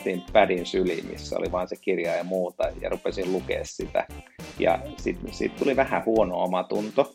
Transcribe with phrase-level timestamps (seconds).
[0.00, 4.06] ladattiin pädin syliin, missä oli vain se kirja ja muuta, ja rupesin lukea sitä.
[4.58, 7.14] Ja sitten sit tuli vähän huono omatunto,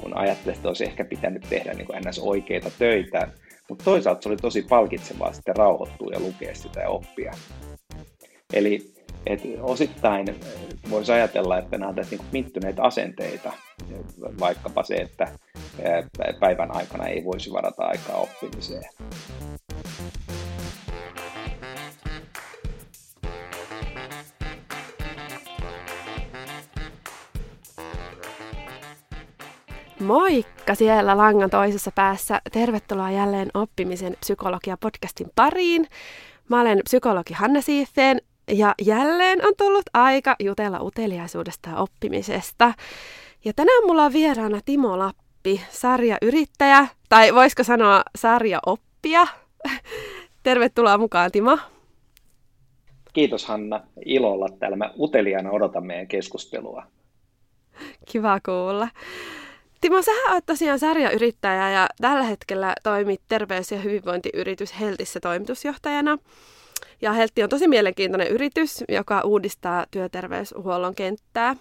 [0.00, 2.18] kun ajattelin, että olisi ehkä pitänyt tehdä niin kuin ns.
[2.18, 3.28] oikeita töitä,
[3.68, 7.32] mutta toisaalta se oli tosi palkitsevaa sitten rauhoittua ja lukea sitä ja oppia.
[8.52, 8.94] Eli
[9.26, 10.26] et osittain
[10.90, 13.52] voisi ajatella, että nämä ovat niin mittyneitä asenteita,
[14.40, 15.28] vaikkapa se, että
[16.40, 18.84] päivän aikana ei voisi varata aikaa oppimiseen.
[30.04, 32.40] Moikka siellä langan toisessa päässä.
[32.52, 35.86] Tervetuloa jälleen oppimisen psykologia-podcastin pariin.
[36.48, 38.20] Mä olen psykologi Hanna Siiffeen
[38.52, 42.74] ja jälleen on tullut aika jutella uteliaisuudesta ja oppimisesta.
[43.44, 49.26] Ja tänään mulla on vieraana Timo Lappi, sarjayrittäjä, tai voisiko sanoa sarjaoppija.
[50.42, 51.58] Tervetuloa mukaan, Timo.
[53.12, 53.80] Kiitos Hanna.
[54.04, 54.76] Ilo olla täällä.
[54.76, 56.82] Mä uteliaana odotan meidän keskustelua.
[58.12, 58.88] Kiva kuulla.
[59.84, 66.18] Timo, sä oot tosiaan sarjayrittäjä ja tällä hetkellä toimit terveys- ja hyvinvointiyritys Heltissä toimitusjohtajana.
[67.02, 71.56] Ja Heltti on tosi mielenkiintoinen yritys, joka uudistaa työterveyshuollon kenttää.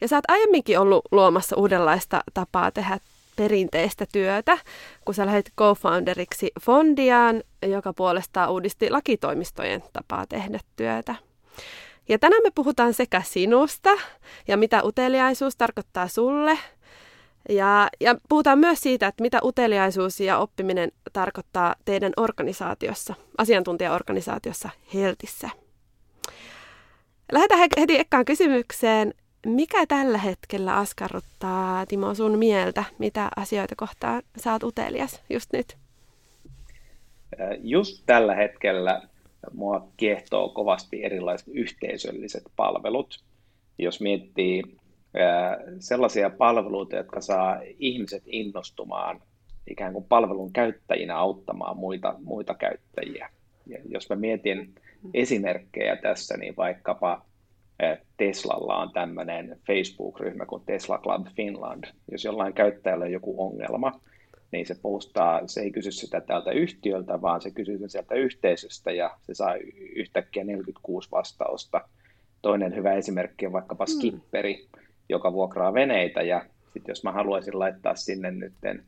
[0.00, 2.98] Ja sä oot aiemminkin ollut luomassa uudenlaista tapaa tehdä
[3.36, 4.58] perinteistä työtä,
[5.04, 11.14] kun sä lähdit co-founderiksi Fondiaan, joka puolestaan uudisti lakitoimistojen tapaa tehdä työtä.
[12.08, 13.90] Ja tänään me puhutaan sekä sinusta
[14.48, 16.58] ja mitä uteliaisuus tarkoittaa sulle–
[17.48, 25.50] ja, ja puhutaan myös siitä, että mitä uteliaisuus ja oppiminen tarkoittaa teidän organisaatiossa, asiantuntijaorganisaatiossa Heltissä.
[27.32, 29.14] Lähdetään heti ekkaan kysymykseen.
[29.46, 32.84] Mikä tällä hetkellä askarruttaa, Timo, sun mieltä?
[32.98, 35.76] Mitä asioita kohtaan saat utelias just nyt?
[37.62, 39.02] Just tällä hetkellä
[39.52, 43.24] mua kiehtoo kovasti erilaiset yhteisölliset palvelut.
[43.78, 44.62] Jos miettii
[45.78, 49.22] sellaisia palveluita, jotka saa ihmiset innostumaan
[49.70, 53.30] ikään kuin palvelun käyttäjinä auttamaan muita, muita käyttäjiä.
[53.66, 54.74] Ja jos mä mietin
[55.14, 57.26] esimerkkejä tässä, niin vaikkapa
[58.16, 61.84] Teslalla on tämmöinen Facebook-ryhmä kuin Tesla Club Finland.
[62.10, 64.00] Jos jollain käyttäjällä on joku ongelma,
[64.52, 68.92] niin se postaa, se ei kysy sitä tältä yhtiöltä, vaan se kysyy sen sieltä yhteisöstä
[68.92, 69.54] ja se saa
[69.96, 71.88] yhtäkkiä 46 vastausta.
[72.42, 74.20] Toinen hyvä esimerkki on vaikkapa mm.
[75.08, 78.84] Joka vuokraa veneitä ja sitten jos mä haluaisin laittaa sinne nytten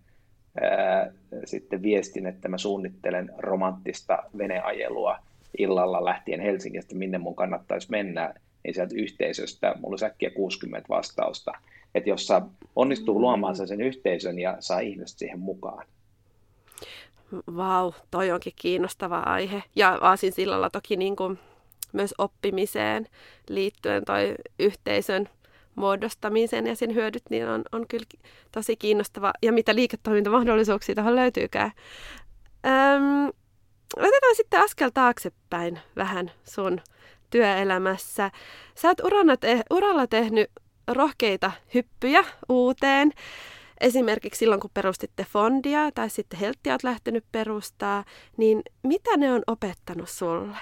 [0.60, 1.12] ää,
[1.44, 5.18] sitten viestin, että mä suunnittelen romanttista veneajelua
[5.58, 8.34] illalla lähtien Helsingistä, minne mun kannattaisi mennä,
[8.64, 11.52] niin sieltä yhteisöstä mulla on äkkiä 60 vastausta.
[11.94, 12.28] Että jos
[12.76, 15.86] onnistuu luomaan sen yhteisön ja saa ihmiset siihen mukaan.
[17.56, 19.62] Vau, toi onkin kiinnostava aihe.
[19.76, 21.38] Ja Aasin sillalla toki niin kuin
[21.92, 23.06] myös oppimiseen
[23.48, 25.28] liittyen toi yhteisön
[25.78, 28.06] muodostamisen ja sen hyödyt, niin on, on kyllä
[28.52, 29.32] tosi kiinnostava.
[29.42, 31.72] Ja mitä liiketoimintamahdollisuuksia tähän löytyykään.
[32.66, 33.26] Öm,
[33.96, 36.80] otetaan sitten askel taaksepäin vähän sun
[37.30, 38.30] työelämässä.
[38.74, 40.50] Sä oot urana te- uralla tehnyt
[40.88, 43.12] rohkeita hyppyjä uuteen.
[43.80, 48.04] Esimerkiksi silloin, kun perustitte fondia tai sitten Helttiä oot lähtenyt perustaa,
[48.36, 50.56] niin mitä ne on opettanut sulle?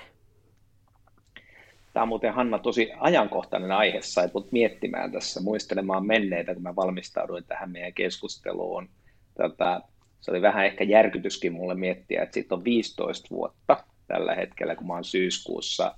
[1.96, 6.76] Tämä on muuten Hanna tosi ajankohtainen aihe, sai mut miettimään tässä, muistelemaan menneitä, kun mä
[6.76, 8.88] valmistauduin tähän meidän keskusteluun.
[9.34, 9.80] Tätä,
[10.20, 14.86] se oli vähän ehkä järkytyskin mulle miettiä, että siitä on 15 vuotta tällä hetkellä, kun
[14.86, 15.94] mä oon syyskuussa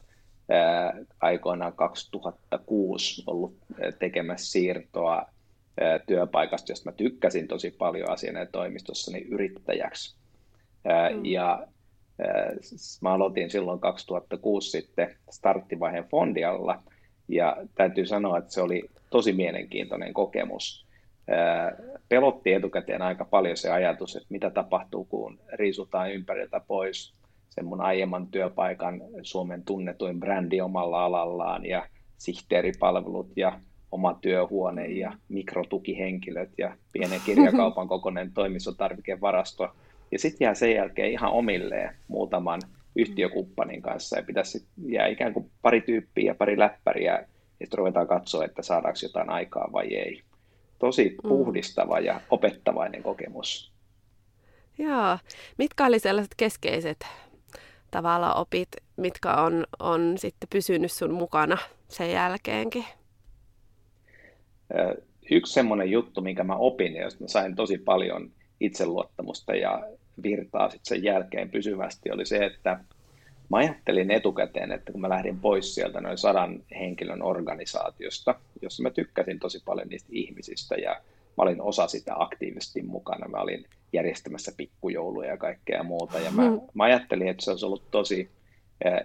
[0.48, 3.56] ää, aikoinaan 2006 ollut
[3.98, 5.26] tekemässä siirtoa
[5.80, 10.16] ää, työpaikasta, josta mä tykkäsin tosi paljon asiana toimistossani yrittäjäksi.
[10.84, 11.24] Ää, mm.
[11.24, 11.66] Ja
[13.00, 16.82] Mä aloitin silloin 2006 sitten starttivaiheen fondialla
[17.28, 20.86] ja täytyy sanoa, että se oli tosi mielenkiintoinen kokemus.
[22.08, 27.14] Pelotti etukäteen aika paljon se ajatus, että mitä tapahtuu, kun riisutaan ympäriltä pois
[27.50, 33.60] sen mun aiemman työpaikan Suomen tunnetuin brändi omalla alallaan ja sihteeripalvelut ja
[33.90, 39.68] oma työhuone ja mikrotukihenkilöt ja pienen kirjakaupan kokoinen toimistotarvikevarasto–
[40.10, 42.60] ja sitten jää sen jälkeen ihan omilleen muutaman
[42.96, 47.26] yhtiökumppanin kanssa ja pitäisi jää ikään kuin pari tyyppiä ja pari läppäriä ja
[47.58, 50.22] sitten ruvetaan katsoa, että saadaanko jotain aikaa vai ei.
[50.78, 51.28] Tosi mm.
[51.28, 53.72] puhdistava ja opettavainen kokemus.
[54.78, 55.18] Joo.
[55.58, 57.06] Mitkä oli sellaiset keskeiset
[57.90, 61.58] tavalla opit, mitkä on, on sitten pysynyt sun mukana
[61.88, 62.84] sen jälkeenkin?
[65.30, 69.88] Yksi semmoinen juttu, minkä mä opin ja josta mä sain tosi paljon itseluottamusta ja
[70.22, 72.80] virtaa sitten sen jälkeen pysyvästi oli se, että
[73.50, 78.90] mä ajattelin etukäteen, että kun mä lähdin pois sieltä noin sadan henkilön organisaatiosta, jossa mä
[78.90, 81.00] tykkäsin tosi paljon niistä ihmisistä ja
[81.36, 83.28] mä olin osa sitä aktiivisesti mukana.
[83.28, 86.18] Mä olin järjestämässä pikkujouluja ja kaikkea muuta.
[86.18, 86.60] Ja mä, hmm.
[86.74, 88.30] mä ajattelin, että se olisi ollut tosi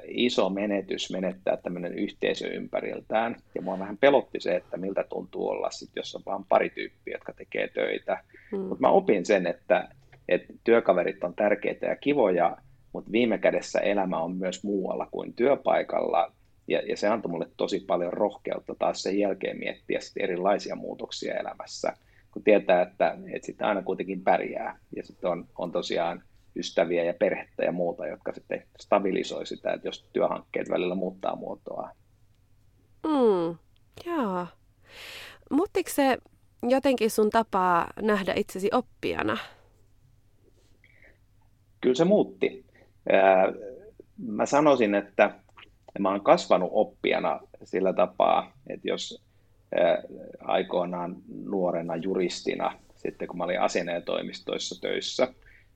[0.08, 3.36] iso menetys menettää tämmöinen yhteisö ympäriltään.
[3.56, 7.16] Ja mua vähän pelotti se, että miltä tuntuu olla sit, jos on vain pari tyyppiä,
[7.16, 8.24] jotka tekee töitä.
[8.52, 8.60] Hmm.
[8.60, 9.90] Mutta mä opin sen, että,
[10.30, 12.58] että työkaverit on tärkeitä ja kivoja,
[12.94, 16.32] mutta viime kädessä elämä on myös muualla kuin työpaikalla.
[16.68, 21.40] Ja, ja se antoi mulle tosi paljon rohkeutta taas sen jälkeen miettiä sit erilaisia muutoksia
[21.40, 21.94] elämässä,
[22.32, 24.80] kun tietää, että, että sitten aina kuitenkin pärjää.
[24.96, 26.24] Ja sitten on, on tosiaan
[26.56, 31.90] ystäviä ja perhettä ja muuta, jotka sitten stabilisoi sitä, että jos työhankkeet välillä muuttaa muotoa.
[33.04, 33.58] Mm,
[34.06, 34.48] joo.
[35.50, 36.18] Muuttiko se
[36.70, 39.38] jotenkin sun tapaa nähdä itsesi oppijana?
[41.84, 42.66] Kyllä se muutti.
[44.18, 45.36] Mä sanoisin, että
[46.00, 49.24] mä oon kasvanut oppijana sillä tapaa, että jos
[50.40, 51.16] aikoinaan
[51.46, 55.28] nuorena juristina, sitten kun mä olin asianajotoimistoissa töissä,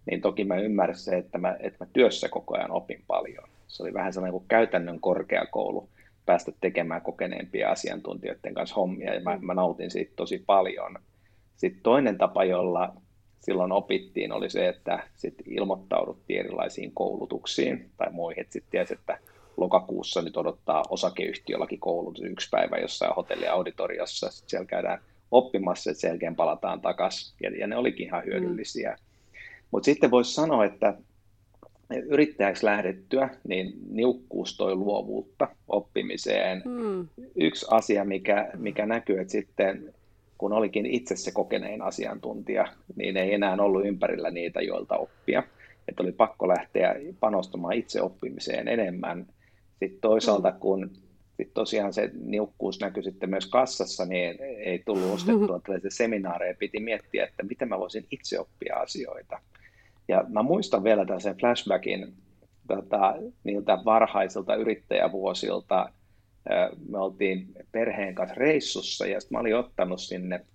[0.06, 3.50] niin toki mä ymmärsin että mä, että mä työssä koko ajan opin paljon.
[3.68, 5.89] Se oli vähän sellainen kuin käytännön korkeakoulu,
[6.25, 10.95] päästä tekemään kokeneempia asiantuntijoiden kanssa hommia, ja mä, mä nautin siitä tosi paljon.
[11.56, 12.94] Sitten toinen tapa, jolla
[13.47, 19.17] silloin opittiin, oli se, että sitten ilmoittauduttiin erilaisiin koulutuksiin tai muihin, että sitten tiesi, että
[19.57, 25.01] lokakuussa nyt odottaa osakeyhtiölläkin koulutus yksi päivä jossain hotelliauditoriossa, sitten siellä käydään
[25.31, 28.89] oppimassa, että sen jälkeen palataan takaisin, ja, ja ne olikin ihan hyödyllisiä.
[28.89, 29.38] Mm.
[29.71, 30.93] Mutta sitten voisi sanoa, että
[32.07, 36.61] yrittäjäksi lähdettyä, niin niukkuus toi luovuutta oppimiseen.
[36.65, 37.07] Mm.
[37.35, 39.93] Yksi asia, mikä, mikä näkyy, että sitten
[40.38, 45.44] kun olikin itse se kokenein asiantuntija, niin ei enää ollut ympärillä niitä, joilta oppia.
[45.88, 49.28] Että oli pakko lähteä panostamaan itse oppimiseen enemmän.
[49.80, 50.60] Sitten toisaalta, mm.
[50.60, 50.92] kun
[51.38, 56.56] sit tosiaan se niukkuus näkyi sitten myös kassassa, niin ei tullut ostettua tällaisia seminaareja.
[56.60, 59.39] Piti miettiä, että miten mä voisin itse oppia asioita.
[60.07, 62.13] Ja mä muistan vielä tällaisen flashbackin
[62.68, 65.89] tota, niiltä varhaisilta yrittäjävuosilta.
[66.89, 70.45] Me oltiin perheen kanssa reissussa ja mä olin ottanut sinne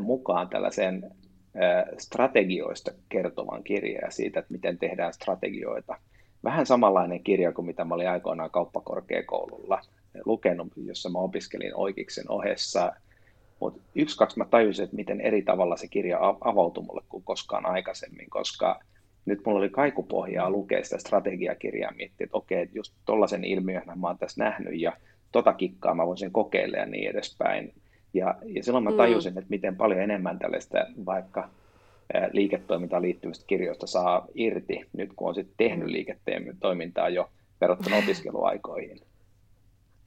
[0.00, 1.10] mukaan tällaisen
[1.98, 5.96] strategioista kertovan kirjan siitä, että miten tehdään strategioita.
[6.44, 9.80] Vähän samanlainen kirja kuin mitä mä olin aikoinaan kauppakorkeakoululla
[10.24, 12.92] lukenut, jossa mä opiskelin oikeiksen ohessa.
[13.60, 17.66] Mutta yksi, kaksi mä tajusin, että miten eri tavalla se kirja avautui mulle kuin koskaan
[17.66, 18.80] aikaisemmin, koska
[19.26, 24.18] nyt mulla oli kaikupohjaa lukea sitä strategiakirjaa, miettiä, että okei, just tollaisen ilmiön mä oon
[24.18, 24.92] tässä nähnyt ja
[25.32, 27.74] tota kikkaa mä voisin kokeilla ja niin edespäin.
[28.14, 28.96] Ja, ja silloin mä mm.
[28.96, 29.38] tajusin, mm.
[29.38, 31.48] että miten paljon enemmän tällaista vaikka
[32.32, 35.92] liiketoimintaan liittyvistä kirjoista saa irti, nyt kun on sitten tehnyt mm.
[35.92, 37.30] liiketoimintaa jo
[37.60, 39.00] verrattuna opiskeluaikoihin.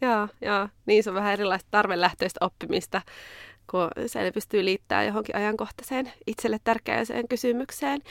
[0.02, 0.68] Joo, joo.
[0.86, 3.02] Niin se on vähän erilaista tarvelähtöistä oppimista,
[3.72, 8.02] kun se pystyy liittämään johonkin ajankohtaiseen itselle tärkeäseen kysymykseen.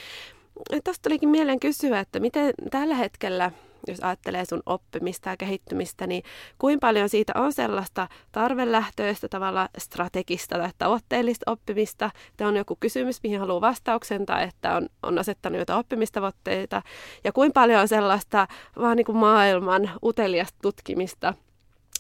[0.85, 3.51] Tuosta tulikin mieleen kysyä, että miten tällä hetkellä,
[3.87, 6.23] jos ajattelee sun oppimista ja kehittymistä, niin
[6.59, 13.23] kuinka paljon siitä on sellaista tarvelähtöistä tavalla strategista tai tavoitteellista oppimista, että on joku kysymys,
[13.23, 16.83] mihin haluaa vastauksen tai että on, on asettanut jotain oppimistavoitteita
[17.25, 18.49] ja kuinka paljon on sellaista
[18.79, 21.35] vaan niin kuin maailman uteliasta tutkimista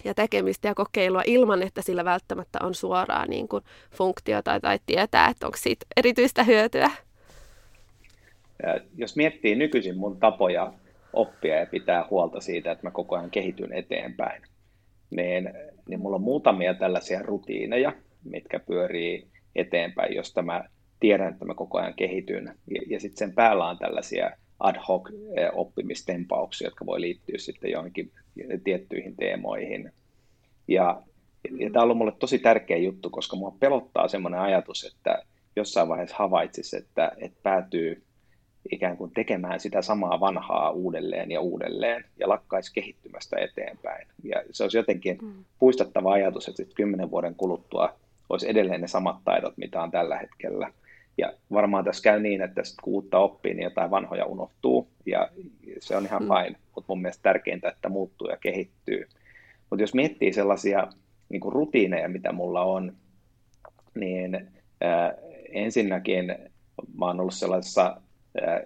[0.04, 5.28] ja tekemistä ja kokeilua ilman, että sillä välttämättä on suoraa niin kuin funktiota tai tietää,
[5.28, 6.90] että onko siitä erityistä hyötyä.
[8.62, 10.72] Ja jos miettii nykyisin mun tapoja
[11.12, 14.42] oppia ja pitää huolta siitä, että mä koko ajan kehityn eteenpäin,
[15.10, 15.50] niin,
[15.88, 17.92] niin mulla on muutamia tällaisia rutiineja,
[18.24, 19.26] mitkä pyörii
[19.56, 20.64] eteenpäin, josta mä
[21.00, 22.54] tiedän, että mä koko ajan kehityn.
[22.70, 27.70] Ja, ja sitten sen päällä on tällaisia ad hoc eh, oppimistempauksia, jotka voi liittyä sitten
[27.70, 28.12] johonkin
[28.64, 29.92] tiettyihin teemoihin.
[30.68, 31.02] Ja,
[31.58, 35.22] ja tämä on ollut mulle tosi tärkeä juttu, koska mua pelottaa semmoinen ajatus, että
[35.56, 38.02] jossain vaiheessa havaitsisi, että, että päätyy
[38.70, 44.06] ikään kuin tekemään sitä samaa vanhaa uudelleen ja uudelleen ja lakkaisi kehittymästä eteenpäin.
[44.24, 45.44] Ja se olisi jotenkin mm.
[45.58, 47.94] puistattava ajatus, että sitten kymmenen vuoden kuluttua
[48.28, 50.72] olisi edelleen ne samat taidot, mitä on tällä hetkellä.
[51.18, 55.28] Ja varmaan tässä käy niin, että sitten kun uutta oppii, niin jotain vanhoja unohtuu ja
[55.80, 56.28] se on ihan mm.
[56.28, 59.08] fine, mutta mun mielestä tärkeintä, että muuttuu ja kehittyy.
[59.70, 60.86] Mutta jos miettii sellaisia
[61.28, 62.96] niin kuin rutiineja, mitä mulla on,
[63.94, 65.12] niin äh,
[65.52, 66.34] ensinnäkin
[66.98, 68.00] mä oon ollut sellaisessa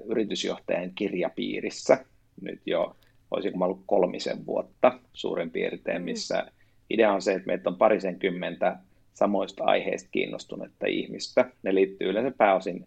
[0.05, 2.05] yritysjohtajan kirjapiirissä
[2.41, 2.97] nyt jo,
[3.31, 6.05] olisiko mä ollut kolmisen vuotta suurin piirtein, mm.
[6.05, 6.47] missä
[6.91, 8.77] idea on se, että meitä on parisenkymmentä
[9.15, 11.51] samoista aiheista kiinnostunutta ihmistä.
[11.63, 12.87] Ne liittyy yleensä pääosin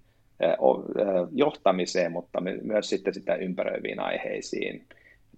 [1.31, 4.83] johtamiseen, mutta myös sitten sitä ympäröiviin aiheisiin.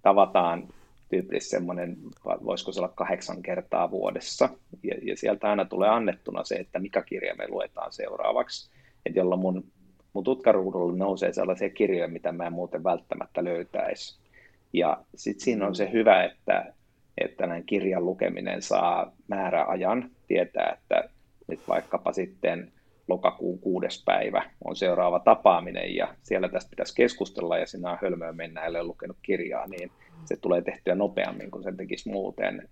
[0.02, 0.68] tavataan
[1.10, 4.48] tyypillisesti semmoinen, voisiko se olla kahdeksan kertaa vuodessa,
[4.82, 8.70] ja, ja sieltä aina tulee annettuna se, että mikä kirja me luetaan seuraavaksi,
[9.06, 9.64] että jolloin mun,
[10.12, 14.18] mun tutkaruudulle nousee sellaisia kirjoja, mitä mä en muuten välttämättä löytäisi.
[14.72, 16.74] Ja sitten siinä on se hyvä, että,
[17.18, 21.08] että näin kirjan lukeminen saa määräajan, tietää, että
[21.48, 22.72] nyt vaikkapa sitten
[23.08, 28.36] lokakuun kuudes päivä on seuraava tapaaminen ja siellä tästä pitäisi keskustella ja sinä on hölmöön
[28.36, 29.90] mennä, ellei lukenut kirjaa, niin
[30.24, 32.68] se tulee tehtyä nopeammin kuin se tekisi muuten.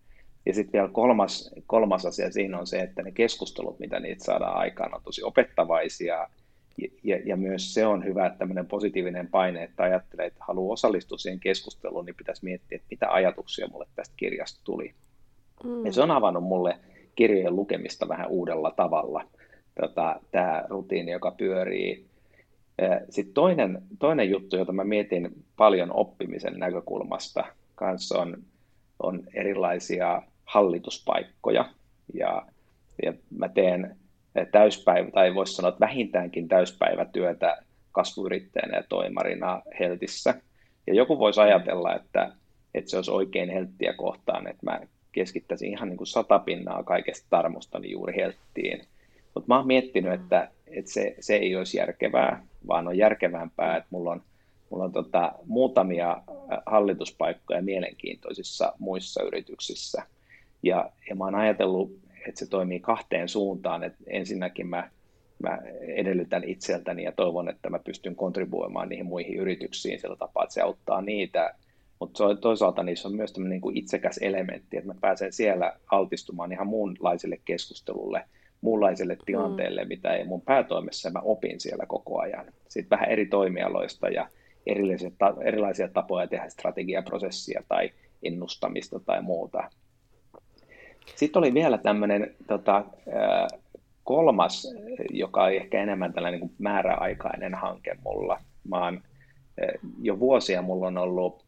[0.46, 4.56] Ja sitten vielä kolmas, kolmas asia siinä on se, että ne keskustelut, mitä niitä saadaan
[4.56, 6.28] aikaan, on tosi opettavaisia.
[7.02, 11.18] Ja, ja, myös se on hyvä, että tämmöinen positiivinen paine, että ajattelee, että haluaa osallistua
[11.18, 14.94] siihen keskusteluun, niin pitäisi miettiä, että mitä ajatuksia mulle tästä kirjasta tuli.
[15.64, 15.86] Mm.
[15.86, 16.78] Ja se on avannut mulle
[17.14, 19.24] kirjojen lukemista vähän uudella tavalla.
[19.80, 22.10] Tota, Tämä rutiini, joka pyörii
[23.10, 27.44] sitten toinen, toinen juttu, jota mä mietin paljon oppimisen näkökulmasta,
[27.74, 28.36] kanssa on,
[28.98, 31.64] on erilaisia hallituspaikkoja.
[32.14, 32.46] Ja,
[33.02, 33.96] ja mä teen
[34.52, 37.56] täyspäivä, tai voisi sanoa, että vähintäänkin täyspäivätyötä
[37.92, 40.34] kasvuyrittäjänä ja toimarina Heltissä.
[40.86, 42.32] Ja joku voisi ajatella, että,
[42.74, 44.80] että se olisi oikein Helttiä kohtaan, että mä
[45.12, 48.84] keskittäisin ihan niin kuin satapinnaa kaikesta tarmostani juuri Helttiin.
[49.34, 53.88] Mutta mä oon miettinyt, että, että se, se ei olisi järkevää, vaan on järkevämpää, että
[53.90, 54.22] mulla on,
[54.70, 56.22] mulla on tota, muutamia
[56.66, 60.02] hallituspaikkoja mielenkiintoisissa muissa yrityksissä.
[60.62, 63.82] Ja, ja mä oon ajatellut, että se toimii kahteen suuntaan.
[63.82, 64.90] Että ensinnäkin mä,
[65.42, 70.54] mä edellytän itseltäni ja toivon, että mä pystyn kontribuoimaan niihin muihin yrityksiin sillä tapaa, että
[70.54, 71.54] se auttaa niitä.
[72.00, 76.66] Mutta toisaalta niissä on myös tämmöinen niin itsekäs elementti, että mä pääsen siellä altistumaan ihan
[76.66, 78.24] muunlaiselle keskustelulle–
[78.60, 79.20] muunlaiselle mm.
[79.26, 79.88] tilanteelle, mm.
[79.88, 82.46] mitä ei mun päätoimessa mä opin siellä koko ajan.
[82.68, 84.28] Sitten vähän eri toimialoista ja
[84.66, 85.10] erilaisia,
[85.44, 87.90] erilaisia tapoja tehdä strategiaprosessia tai
[88.22, 89.70] ennustamista tai muuta.
[91.16, 92.84] Sitten oli vielä tämmöinen tota,
[94.04, 94.68] kolmas,
[95.10, 98.38] joka on ehkä enemmän tällainen niin määräaikainen hanke mulla.
[98.68, 99.02] Mä oon,
[100.02, 101.44] jo vuosia mulla on ollut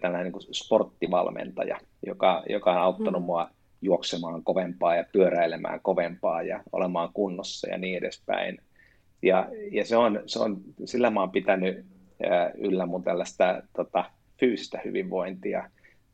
[0.00, 3.26] tällainen niin sporttivalmentaja, joka, joka on auttanut mm.
[3.26, 3.50] mua
[3.82, 8.58] juoksemaan kovempaa ja pyöräilemään kovempaa ja olemaan kunnossa ja niin edespäin.
[9.22, 11.84] Ja, ja se on, se on, sillä mä oon pitänyt
[12.58, 14.04] yllä mun tällaista tota,
[14.40, 15.70] fyysistä hyvinvointia.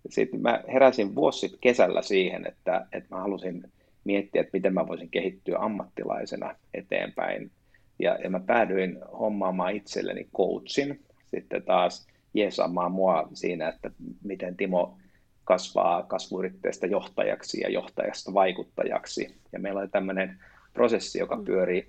[0.08, 3.73] Sitten mä heräsin vuosi sitten kesällä siihen, että, että mä halusin
[4.04, 7.50] miettiä, että miten mä voisin kehittyä ammattilaisena eteenpäin.
[7.99, 13.90] Ja, ja mä päädyin hommaamaan itselleni coachin, sitten taas jeesaamaan mua siinä, että
[14.25, 14.99] miten Timo
[15.44, 19.34] kasvaa kasvuyrittäjästä johtajaksi ja johtajasta vaikuttajaksi.
[19.52, 20.38] Ja meillä oli tämmöinen
[20.73, 21.44] prosessi, joka mm.
[21.44, 21.87] pyöri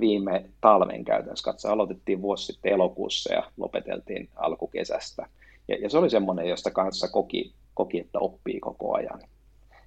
[0.00, 1.44] viime talven käytännössä.
[1.44, 5.26] Katso, aloitettiin vuosi sitten elokuussa ja lopeteltiin alkukesästä.
[5.68, 9.20] Ja, ja se oli semmoinen, josta kanssa koki, koki, että oppii koko ajan.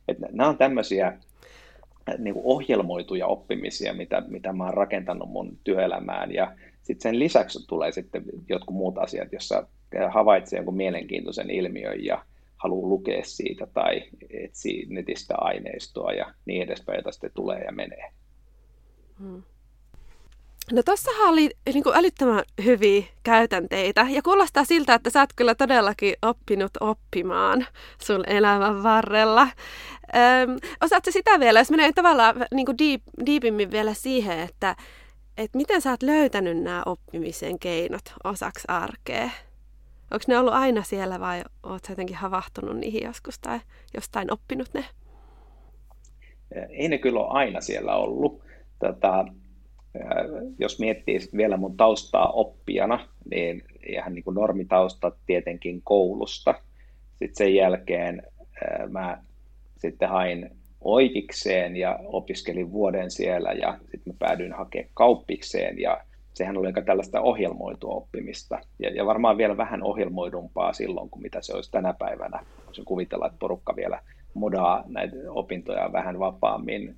[0.07, 5.57] Et nämä on tämmöisiä äh, niin kuin ohjelmoituja oppimisia, mitä, mitä mä oon rakentanut mun
[5.63, 6.33] työelämään.
[6.33, 9.67] Ja sitten sen lisäksi tulee sitten jotkut muut asiat, jossa
[10.09, 12.25] havaitsee jonkun mielenkiintoisen ilmiön ja
[12.57, 18.11] haluaa lukea siitä tai etsiä netistä aineistoa ja niin edespäin, jota sitten tulee ja menee.
[19.19, 19.43] Hmm.
[20.71, 25.55] No tossahan oli niin kuin älyttömän hyviä käytänteitä ja kuulostaa siltä, että sä oot kyllä
[25.55, 27.65] todellakin oppinut oppimaan
[28.01, 29.41] sun elämän varrella.
[29.41, 34.75] Öm, osaatko sitä vielä, jos menee tavallaan niin kuin deep, deepimmin vielä siihen, että,
[35.37, 39.29] että miten sä oot löytänyt nämä oppimisen keinot osaksi arkea?
[40.11, 43.59] Onko ne ollut aina siellä vai oletko jotenkin havahtunut niihin joskus tai
[43.93, 44.85] jostain oppinut ne?
[46.69, 48.41] Ei ne kyllä ole aina siellä ollut.
[48.79, 49.25] Tätä,
[50.59, 56.55] jos miettii vielä mun taustaa oppijana, niin ihan niin kuin normitausta tietenkin koulusta.
[57.15, 58.23] Sitten sen jälkeen
[58.89, 59.23] mä
[59.77, 60.49] sitten hain
[60.81, 66.01] oikikseen ja opiskelin vuoden siellä ja sitten mä päädyin hakemaan kauppikseen ja
[66.33, 71.41] sehän oli aika tällaista ohjelmoitua oppimista, ja, ja varmaan vielä vähän ohjelmoidumpaa silloin, kuin mitä
[71.41, 72.45] se olisi tänä päivänä.
[72.65, 73.99] Voisin kuvitella, että porukka vielä
[74.33, 76.95] modaa näitä opintoja vähän vapaammin.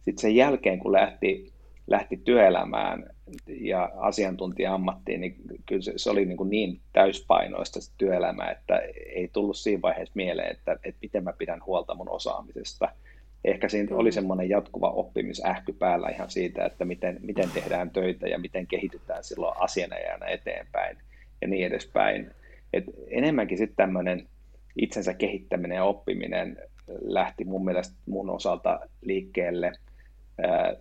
[0.00, 1.52] Sitten sen jälkeen, kun lähti,
[1.88, 3.06] lähti työelämään
[3.46, 8.78] ja asiantuntija-ammattiin, niin kyllä se, se oli niin, kuin niin täyspainoista se työelämä, että
[9.14, 12.88] ei tullut siinä vaiheessa mieleen, että, että miten mä pidän huolta mun osaamisesta–
[13.44, 18.38] ehkä siinä oli semmoinen jatkuva oppimisähky päällä ihan siitä, että miten, miten tehdään töitä ja
[18.38, 20.96] miten kehitytään silloin asianajana eteenpäin
[21.40, 22.30] ja niin edespäin.
[22.72, 24.28] Et enemmänkin sitten tämmöinen
[24.76, 26.56] itsensä kehittäminen ja oppiminen
[27.00, 29.72] lähti mun mielestä mun osalta liikkeelle.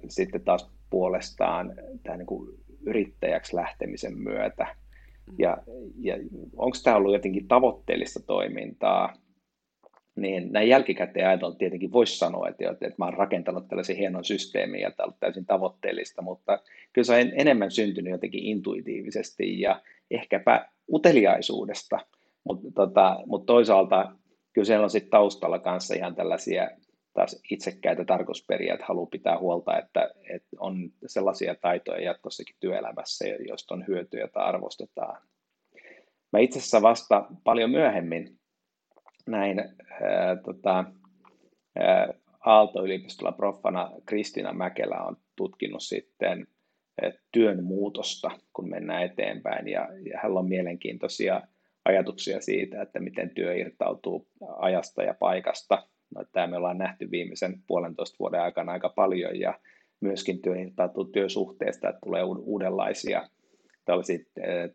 [0.09, 2.49] Sitten taas puolestaan tämän niin kuin
[2.81, 4.67] yrittäjäksi lähtemisen myötä.
[5.37, 5.57] Ja,
[5.99, 6.15] ja
[6.55, 9.13] onko tämä ollut jotenkin tavoitteellista toimintaa,
[10.15, 14.81] niin näin jälkikäteen ajatellen tietenkin voisi sanoa, että, että mä oon rakentanut tällaisen hienon systeemin
[14.81, 16.59] ja tämä on täysin tavoitteellista, mutta
[16.93, 21.99] kyllä se on enemmän syntynyt jotenkin intuitiivisesti ja ehkäpä uteliaisuudesta,
[22.43, 24.11] mutta tota, mut toisaalta
[24.53, 26.69] kyllä siellä on sitten taustalla kanssa ihan tällaisia
[27.17, 33.73] taas itsekkäitä tarkoitusperiä, että haluaa pitää huolta, että, että on sellaisia taitoja jatkossakin työelämässä, joista
[33.73, 35.21] on hyötyä, jota arvostetaan.
[36.33, 38.39] Mä itse asiassa vasta paljon myöhemmin
[39.27, 40.85] näin ää, tota,
[41.75, 42.13] ää,
[42.45, 46.47] Aalto-yliopistolla proffana Kristiina Mäkelä on tutkinut sitten
[47.31, 51.41] työn muutosta, kun mennään eteenpäin, ja, ja hänellä on mielenkiintoisia
[51.85, 55.87] ajatuksia siitä, että miten työ irtautuu ajasta ja paikasta.
[56.15, 59.59] No, tämä me ollaan nähty viimeisen puolentoista vuoden aikana aika paljon, ja
[59.99, 63.29] myöskin työ irtautuu työsuhteesta, että tulee uudenlaisia
[63.85, 64.19] tällaisia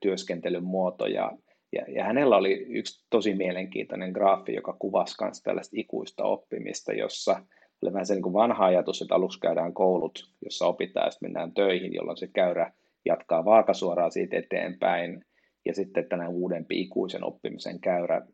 [0.00, 1.32] työskentelyn muotoja,
[1.72, 7.42] ja, ja hänellä oli yksi tosi mielenkiintoinen graafi, joka kuvasi myös tällaista ikuista oppimista, jossa
[7.82, 11.28] oli vähän se niin kuin vanha ajatus, että aluksi käydään koulut, jossa opitaan ja sitten
[11.28, 12.72] mennään töihin, jolloin se käyrä
[13.04, 15.24] jatkaa vaakasuoraan siitä eteenpäin.
[15.64, 18.26] Ja sitten tänä uudempi ikuisen oppimisen käyrä,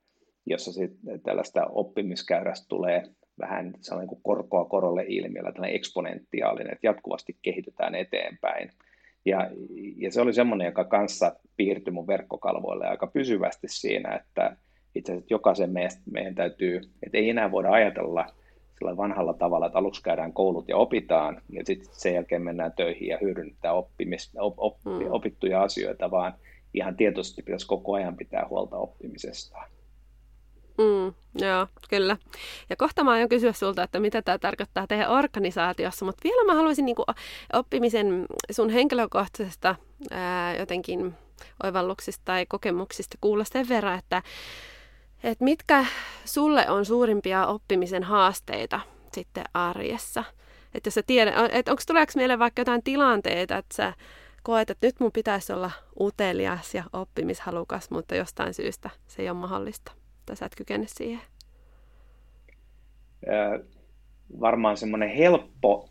[0.51, 3.03] jossa sitten tällaista oppimiskäyrästä tulee
[3.41, 8.71] vähän sellainen kuin korkoa korolle ilmiöllä, tällainen eksponentiaalinen, että jatkuvasti kehitytään eteenpäin.
[9.25, 9.51] Ja,
[9.97, 14.57] ja se oli semmoinen, joka kanssa piirtyi mun verkkokalvoille aika pysyvästi siinä, että
[14.95, 18.27] itse asiassa jokaisen meistä, meidän täytyy, että ei enää voida ajatella
[18.79, 23.09] sillä vanhalla tavalla, että aluksi käydään koulut ja opitaan, ja sitten sen jälkeen mennään töihin
[23.09, 25.13] ja hyödynnetään oppimis, op, op, mm.
[25.13, 26.35] opittuja asioita, vaan
[26.75, 29.59] ihan tietoisesti pitäisi koko ajan pitää huolta oppimisesta.
[30.79, 31.15] Mm,
[31.47, 32.17] joo, kyllä.
[32.71, 36.55] Ja kohta mä aion kysyä sulta, että mitä tämä tarkoittaa teidän organisaatiossa, mutta vielä mä
[36.55, 37.07] haluaisin niin kuin,
[37.53, 39.75] oppimisen sun henkilökohtaisesta
[40.11, 41.15] ää, jotenkin
[41.63, 44.23] oivalluksista tai kokemuksista kuulla sen verran, että,
[45.23, 45.87] että mitkä
[46.25, 48.81] sulle on suurimpia oppimisen haasteita
[49.13, 50.25] sitten arjessa?
[50.75, 53.93] Että jos sä tiedät, että onko tuleeko mieleen vaikka jotain tilanteita, että sä
[54.43, 59.39] koet, että nyt mun pitäisi olla utelias ja oppimishalukas, mutta jostain syystä se ei ole
[59.39, 59.93] mahdollista
[60.29, 61.21] tai sä et kykene siihen?
[64.41, 65.89] varmaan semmoinen helppo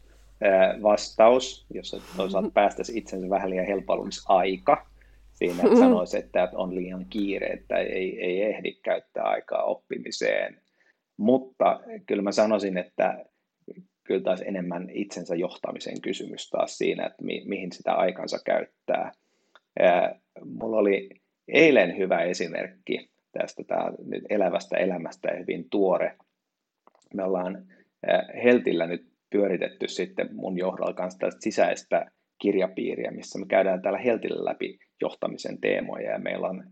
[0.81, 4.87] vastaus, jos toisaalta päästäisiin itsensä vähän liian helpollumisaika
[5.33, 10.61] siinä, että sanoisi, että on liian kiire, että ei, ei ehdi käyttää aikaa oppimiseen.
[11.17, 13.25] Mutta kyllä mä sanoisin, että
[14.03, 19.11] kyllä taas enemmän itsensä johtamisen kysymys taas siinä, että mi- mihin sitä aikansa käyttää.
[20.45, 21.09] Mulla oli
[21.47, 26.17] eilen hyvä esimerkki tästä tää, nyt elävästä elämästä ja hyvin tuore.
[27.13, 27.65] Me ollaan
[28.43, 34.45] Heltillä nyt pyöritetty sitten mun johdolla kanssa tästä sisäistä kirjapiiriä, missä me käydään täällä Heltillä
[34.45, 36.63] läpi johtamisen teemoja ja meillä on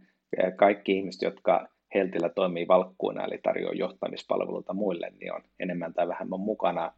[0.56, 6.40] kaikki ihmiset, jotka Heltillä toimii valkkuina eli tarjoaa johtamispalveluita muille, niin on enemmän tai vähemmän
[6.40, 6.94] mukana.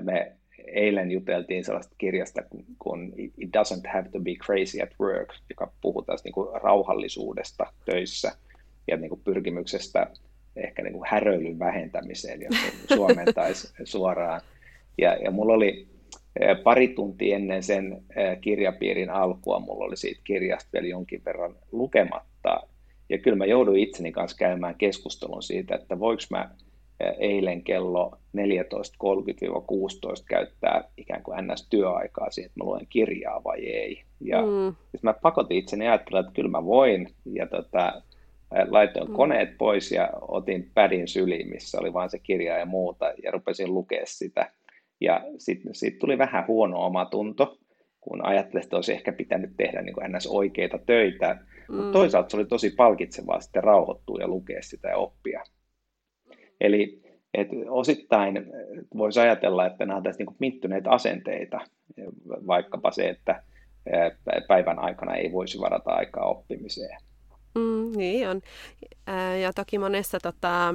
[0.00, 2.42] Me eilen juteltiin sellaista kirjasta
[2.78, 7.66] kuin It doesn't have to be crazy at work, joka puhuu tästä niin kuin rauhallisuudesta
[7.84, 8.32] töissä
[8.86, 10.06] ja niin kuin pyrkimyksestä
[10.56, 12.56] ehkä niin kuin häröilyn vähentämiseen, jos
[12.94, 14.40] suomentaisi suoraan.
[14.98, 15.86] Ja, ja mulla oli
[16.64, 18.02] pari tuntia ennen sen
[18.40, 22.60] kirjapiirin alkua, mulla oli siitä kirjasta vielä jonkin verran lukematta.
[23.08, 26.50] Ja kyllä mä jouduin itseni kanssa käymään keskustelun siitä, että voiko mä
[27.18, 28.42] eilen kello 14.30-16
[30.28, 34.02] käyttää ikään kuin ns-työaikaa siihen, että mä luen kirjaa vai ei.
[34.20, 34.74] Ja mm.
[35.02, 37.08] mä pakotin itseni ajattelemaan, että kyllä mä voin.
[37.24, 38.02] Ja tota,
[38.68, 39.14] laitoin mm.
[39.14, 43.74] koneet pois ja otin pädin syliin, missä oli vain se kirja ja muuta, ja rupesin
[43.74, 44.52] lukea sitä.
[45.00, 47.58] Ja sitten sit tuli vähän huono omatunto,
[48.00, 50.26] kun ajattelin, että olisi ehkä pitänyt tehdä niin kuin ns.
[50.26, 51.38] oikeita töitä.
[51.68, 51.76] Mm.
[51.76, 55.42] Mutta toisaalta se oli tosi palkitsevaa sitten rauhoittua ja lukea sitä ja oppia.
[56.60, 57.02] Eli
[57.34, 58.46] et osittain
[58.96, 61.60] voisi ajatella, että nämä ovat niin mittyneitä asenteita,
[62.46, 63.42] vaikkapa se, että
[64.48, 66.98] päivän aikana ei voisi varata aikaa oppimiseen.
[67.54, 68.40] Mm, niin on.
[69.42, 70.74] Ja toki monessa tota,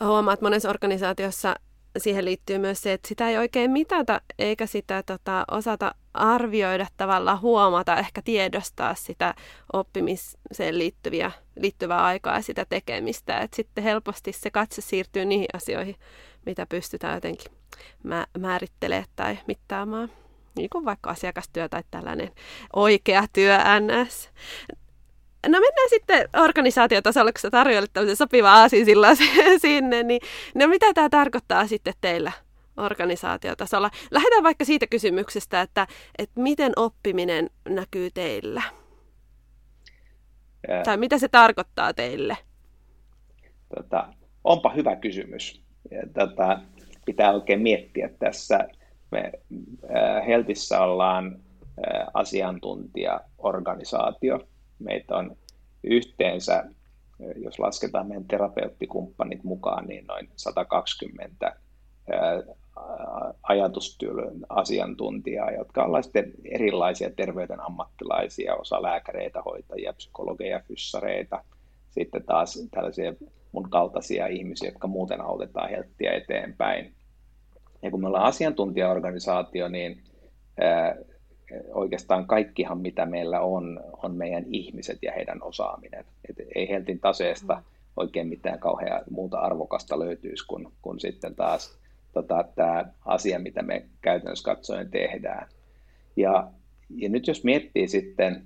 [0.00, 1.56] huomaat, monessa organisaatiossa
[1.98, 7.40] siihen liittyy myös se, että sitä ei oikein mitata eikä sitä tota, osata arvioida tavallaan
[7.40, 9.34] huomata, ehkä tiedostaa sitä
[9.72, 13.38] oppimiseen liittyviä, liittyvää aikaa ja sitä tekemistä.
[13.38, 15.96] Et sitten helposti se katse siirtyy niihin asioihin,
[16.46, 17.52] mitä pystytään jotenkin
[18.38, 20.10] määrittelemään tai mittaamaan.
[20.56, 22.30] Niin kuin vaikka asiakastyö tai tällainen
[22.76, 24.30] oikea työ NS.
[25.48, 29.16] No mennään sitten organisaatiotasolla, kun sä tarjoilet tämmöisen sopivan aasinsillan
[29.60, 30.20] sinne, niin
[30.54, 32.32] no mitä tämä tarkoittaa sitten teillä
[32.76, 33.90] organisaatiotasolla?
[34.10, 35.86] Lähdetään vaikka siitä kysymyksestä, että,
[36.18, 38.62] että miten oppiminen näkyy teillä?
[40.84, 42.36] Tai mitä se tarkoittaa teille?
[43.76, 44.08] Tota,
[44.44, 45.62] onpa hyvä kysymys.
[45.90, 46.60] Ja, tota,
[47.04, 48.68] pitää oikein miettiä tässä.
[49.10, 49.32] Me äh,
[50.26, 51.44] Heltissä ollaan
[52.14, 54.48] asiantuntijaorganisaatio.
[54.78, 55.36] Meitä on
[55.84, 56.64] yhteensä,
[57.36, 61.54] jos lasketaan meidän terapeuttikumppanit mukaan, niin noin 120 äh,
[63.42, 66.04] ajatustyön asiantuntijaa, jotka ovat
[66.44, 71.44] erilaisia terveyden ammattilaisia, osa lääkäreitä, hoitajia, psykologeja, fyssareita,
[71.90, 73.14] sitten taas tällaisia
[73.52, 76.94] mun kaltaisia ihmisiä, jotka muuten autetaan helttiä eteenpäin.
[77.82, 80.02] Ja kun me ollaan asiantuntijaorganisaatio, niin
[81.72, 86.04] oikeastaan kaikkihan, mitä meillä on, on meidän ihmiset ja heidän osaaminen.
[86.28, 87.62] Et ei Heltin taseesta
[87.96, 91.78] oikein mitään kauhean muuta arvokasta löytyisi kuin, kuin sitten taas
[92.12, 95.48] tota, tämä asia, mitä me käytännössä katsoen tehdään.
[96.16, 96.50] Ja,
[96.96, 98.44] ja nyt jos miettii sitten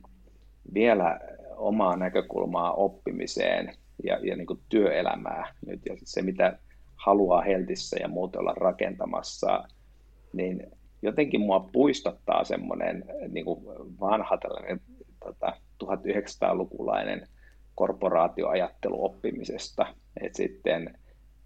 [0.75, 1.21] vielä
[1.57, 6.59] omaa näkökulmaa oppimiseen ja, ja niin kuin työelämää nyt ja se, mitä
[6.97, 9.65] haluaa Heltissä ja muuten olla rakentamassa,
[10.33, 10.67] niin
[11.03, 13.65] jotenkin mua puistattaa semmoinen niin kuin
[14.01, 14.81] vanha tällainen
[15.25, 15.53] tota,
[15.85, 17.27] 1900-lukulainen
[17.75, 19.87] korporaatioajattelu oppimisesta,
[20.21, 20.99] että sitten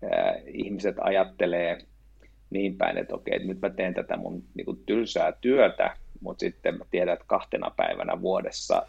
[0.03, 1.79] ää, ihmiset ajattelee
[2.51, 6.79] niin päin, että okei, nyt mä teen tätä mun niin kuin, tylsää työtä, mutta sitten
[6.79, 8.83] mä tiedän, että kahtena päivänä vuodessa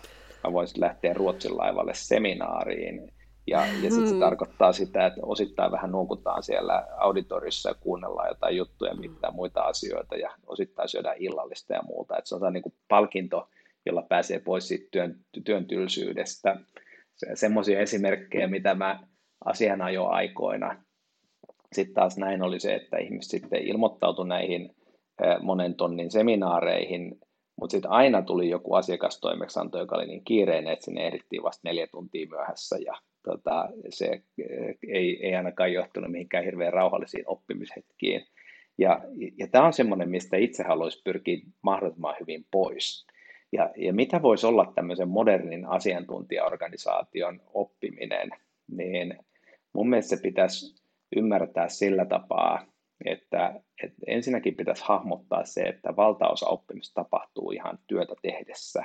[0.43, 3.12] mä voisin lähteä Ruotsin laivalle seminaariin.
[3.47, 4.19] Ja, ja sitten se hmm.
[4.19, 10.15] tarkoittaa sitä, että osittain vähän nukutaan siellä auditorissa ja kuunnellaan jotain juttuja, mitä muita asioita
[10.15, 12.17] ja osittain syödään illallista ja muuta.
[12.17, 13.49] Että se on niin kuin palkinto,
[13.85, 16.59] jolla pääsee pois siitä työn, työn tylsyydestä.
[17.15, 18.99] Se, semmoisia esimerkkejä, mitä mä
[19.45, 20.83] asianajoaikoina
[21.73, 24.75] sitten taas näin oli se, että ihmiset sitten ilmoittautui näihin
[25.41, 27.19] monen tonnin seminaareihin,
[27.59, 31.87] mutta sitten aina tuli joku asiakastoimeksianto, joka oli niin kiireinen, että sinne ehdittiin vasta neljä
[31.87, 34.21] tuntia myöhässä ja tota, se
[34.87, 38.25] ei, ei ainakaan johtunut mihinkään hirveän rauhallisiin oppimishetkiin.
[38.77, 39.01] Ja,
[39.37, 43.07] ja tämä on semmoinen, mistä itse haluaisi pyrkiä mahdollisimman hyvin pois.
[43.51, 48.29] Ja, ja mitä voisi olla tämmöisen modernin asiantuntijaorganisaation oppiminen,
[48.71, 49.17] niin
[49.73, 50.83] mun mielestä se pitäisi
[51.15, 52.65] ymmärtää sillä tapaa,
[53.05, 58.83] että, että ensinnäkin pitäisi hahmottaa se, että valtaosa oppimista tapahtuu ihan työtä tehdessä.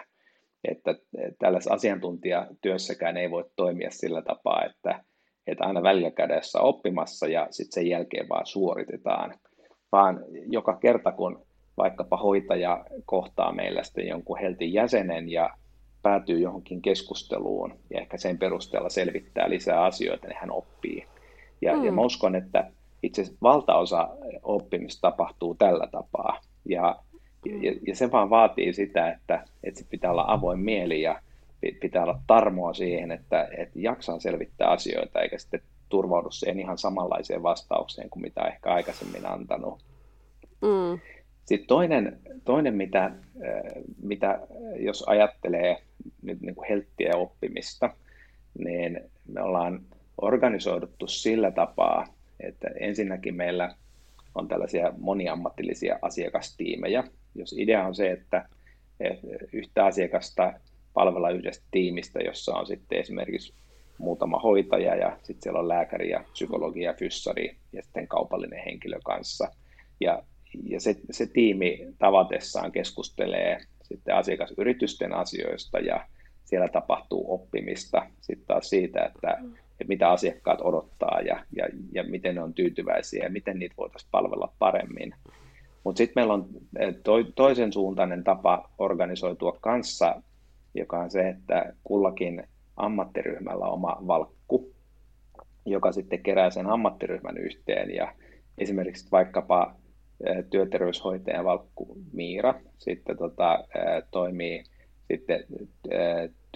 [0.64, 0.94] Että
[1.38, 5.04] tällaisessa asiantuntijatyössäkään ei voi toimia sillä tapaa, että,
[5.46, 9.34] että aina välillä kädessä oppimassa ja sitten sen jälkeen vaan suoritetaan,
[9.92, 15.50] vaan joka kerta kun vaikkapa hoitaja kohtaa meillä sitten jonkun heltin jäsenen ja
[16.02, 21.06] päätyy johonkin keskusteluun ja ehkä sen perusteella selvittää lisää asioita, niin hän oppii.
[21.62, 21.84] Ja, mm.
[21.84, 22.70] ja mä uskon, että
[23.02, 24.08] itse asiassa valtaosa
[24.42, 26.40] oppimista tapahtuu tällä tapaa.
[26.64, 26.96] Ja,
[27.62, 31.22] ja, ja se vaan vaatii sitä, että, että pitää olla avoin mieli ja
[31.80, 37.42] pitää olla tarmoa siihen, että, että jaksaa selvittää asioita eikä sitten turvaudu siihen ihan samanlaiseen
[37.42, 39.80] vastaukseen kuin mitä ehkä aikaisemmin antanut.
[40.62, 41.00] Mm.
[41.44, 43.10] Sitten toinen, toinen mitä,
[44.02, 44.40] mitä,
[44.78, 45.82] jos ajattelee
[46.22, 47.90] nyt niin kuin helttiä oppimista,
[48.58, 49.80] niin me ollaan
[50.20, 52.06] organisoiduttu sillä tapaa,
[52.40, 53.74] että ensinnäkin meillä
[54.38, 57.04] on tällaisia moniammatillisia asiakastiimejä.
[57.34, 58.48] Jos idea on se, että
[59.52, 60.52] yhtä asiakasta
[60.94, 63.54] palvella yhdestä tiimistä, jossa on sitten esimerkiksi
[63.98, 68.98] muutama hoitaja ja sitten siellä on lääkäri ja psykologi ja fyssari ja sitten kaupallinen henkilö
[69.04, 69.48] kanssa.
[70.00, 70.22] Ja,
[70.62, 76.06] ja se, se tiimi tavatessaan keskustelee sitten asiakasyritysten asioista ja
[76.44, 79.38] siellä tapahtuu oppimista sitten taas siitä, että
[79.80, 84.10] että mitä asiakkaat odottaa ja, ja, ja miten ne on tyytyväisiä ja miten niitä voitaisiin
[84.10, 85.14] palvella paremmin.
[85.84, 90.22] Mutta sitten meillä on eh, to, toisen suuntainen tapa organisoitua kanssa,
[90.74, 92.42] joka on se, että kullakin
[92.76, 94.72] ammattiryhmällä on oma valkku,
[95.66, 98.14] joka sitten kerää sen ammattiryhmän yhteen ja
[98.58, 99.74] esimerkiksi vaikkapa
[100.26, 104.64] eh, työterveyshoitajan valkku Miira sitten tota, eh, toimii
[105.10, 105.44] sitten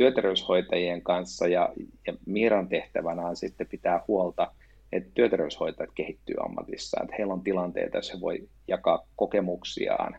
[0.02, 1.72] työterveyshoitajien kanssa ja,
[2.06, 4.52] ja Miiran tehtävänä on sitten pitää huolta,
[4.92, 10.16] että työterveyshoitajat kehittyy ammatissaan, että heillä on tilanteita, joissa he voi jakaa kokemuksiaan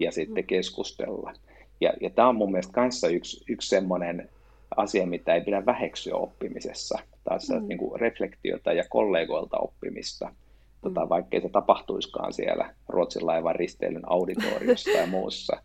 [0.00, 1.32] ja sitten keskustella.
[1.80, 4.28] Ja, ja tämä on mun mielestä kanssa yksi, yksi semmoinen
[4.76, 7.68] asia, mitä ei pidä väheksyä oppimisessa, taas mm.
[7.68, 10.34] niin kuin reflektiota ja kollegoilta oppimista,
[10.80, 11.08] tota, mm.
[11.08, 15.62] vaikkei se tapahtuiskaan siellä Ruotsin laivan risteilyn auditoriossa ja muussa.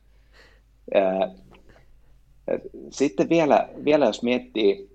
[2.90, 4.90] Sitten vielä, vielä jos miettii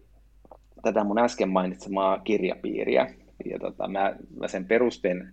[0.82, 5.28] tätä mun äsken mainitsemaa kirjapiiriä, ja tota, mä, mä sen perustin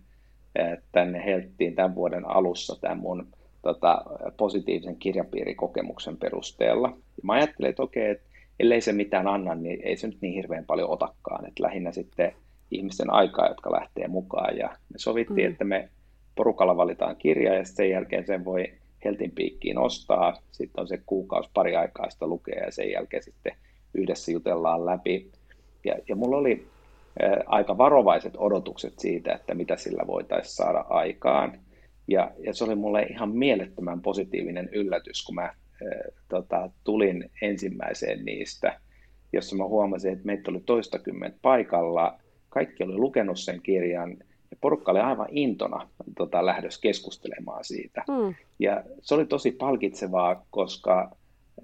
[0.92, 3.28] tänne Helttiin tämän vuoden alussa tämän mun
[3.62, 4.06] tota,
[4.38, 6.88] positiivisen kirjapiirikokemuksen perusteella.
[6.88, 8.30] Ja mä ajattelin, että okei, että
[8.60, 11.46] ellei se mitään anna, niin ei se nyt niin hirveän paljon otakaan.
[11.48, 12.36] että lähinnä sitten
[12.72, 14.58] ihmisten aikaa, jotka lähtee mukaan.
[14.58, 15.52] Ja me sovittiin, mm.
[15.52, 15.90] että me
[16.36, 18.74] porukalla valitaan kirja ja sen jälkeen sen voi
[19.06, 20.42] Heltin piikkiin ostaa.
[20.52, 23.56] Sitten on se kuukausi pari aikaa sitä lukea ja sen jälkeen sitten
[23.94, 25.32] yhdessä jutellaan läpi.
[25.86, 26.68] Ja, ja mulla oli
[27.46, 31.60] aika varovaiset odotukset siitä, että mitä sillä voitaisiin saada aikaan.
[32.08, 35.54] Ja, ja se oli mulle ihan mielettömän positiivinen yllätys, kun mä ää,
[36.30, 38.80] tota, tulin ensimmäiseen niistä,
[39.34, 44.18] jossa mä huomasin, että meitä oli toistakymmentä paikalla, kaikki oli lukenut sen kirjan,
[44.52, 48.04] ja porukka oli aivan intona tota, lähdössä keskustelemaan siitä.
[48.08, 48.36] Mm.
[48.60, 51.12] Ja se oli tosi palkitsevaa, koska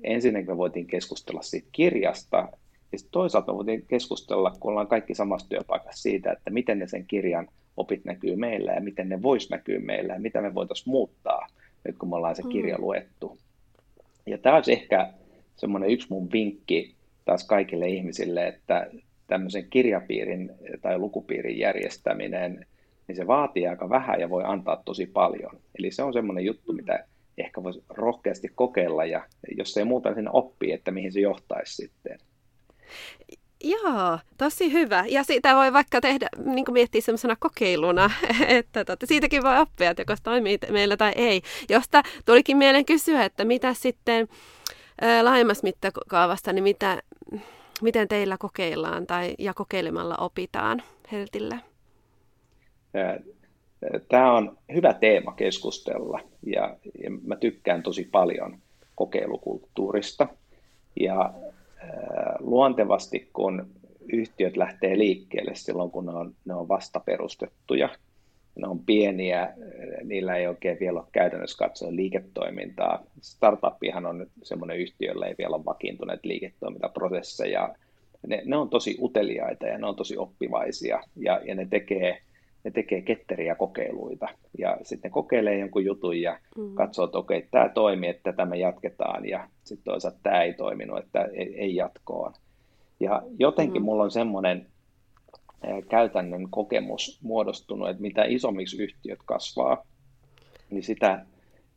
[0.04, 2.48] ensinnäkin me voitiin keskustella siitä kirjasta,
[2.92, 7.06] ja toisaalta me voitiin keskustella, kun ollaan kaikki samassa työpaikassa siitä, että miten ne sen
[7.08, 11.48] kirjan opit näkyy meillä ja miten ne vois näkyä meillä ja mitä me voitaisiin muuttaa
[11.86, 12.50] nyt kun me ollaan se mm.
[12.50, 13.38] kirja luettu.
[14.26, 15.14] Ja tämä olisi ehkä
[15.56, 16.96] semmoinen yksi mun vinkki
[17.26, 18.88] taas kaikille ihmisille, että
[19.28, 22.66] tämmöisen kirjapiirin tai lukupiirin järjestäminen,
[23.08, 25.60] niin se vaatii aika vähän ja voi antaa tosi paljon.
[25.80, 27.06] Eli se on semmoinen juttu, mitä
[27.38, 29.24] ehkä voisi rohkeasti kokeilla ja
[29.58, 32.20] jos ei muuta, niin oppii, että mihin se johtaisi sitten.
[33.64, 35.06] Joo, tosi hyvä.
[35.08, 38.12] Ja sitä voi vaikka tehdä, niin kuin miettiä semmoisena kokeiluna,
[38.48, 41.42] että tota, siitäkin voi oppia, että joko toimii meillä tai ei.
[41.70, 44.28] Josta tulikin mieleen kysyä, että mitä sitten
[45.02, 47.02] ää, laajemmassa mittakaavasta, niin mitä,
[47.82, 51.58] miten teillä kokeillaan tai ja kokeilemalla opitaan Heltillä?
[54.10, 56.78] Tämä on hyvä teema keskustella ja,
[57.24, 58.58] mä tykkään tosi paljon
[58.96, 60.28] kokeilukulttuurista.
[61.00, 61.34] Ja
[62.40, 63.68] luontevasti, kun
[64.08, 67.90] yhtiöt lähtee liikkeelle silloin, kun ne on, ne on vasta perustettuja,
[68.56, 69.54] ne on pieniä,
[70.04, 73.04] niillä ei oikein vielä ole käytännössä katsoen liiketoimintaa.
[73.22, 77.76] Startupihan on semmoinen yhtiö, jolla ei vielä ole vakiintuneet liiketoimintaprosesseja.
[78.28, 82.22] Ne, ne on tosi uteliaita ja ne on tosi oppivaisia ja, ja ne tekee
[82.66, 86.74] ne tekee ketteriä kokeiluita ja sitten ne kokeilee jonkun jutun ja mm.
[86.74, 91.00] katsoo, että okei, tämä toimii, että tätä me jatketaan ja sitten toisaalta tämä ei toiminut,
[91.00, 92.34] että ei, ei jatkoon.
[93.00, 93.86] Ja jotenkin mm.
[93.86, 94.68] mulla on semmoinen
[95.90, 99.86] käytännön kokemus muodostunut, että mitä isommiksi yhtiöt kasvaa,
[100.70, 101.26] niin sitä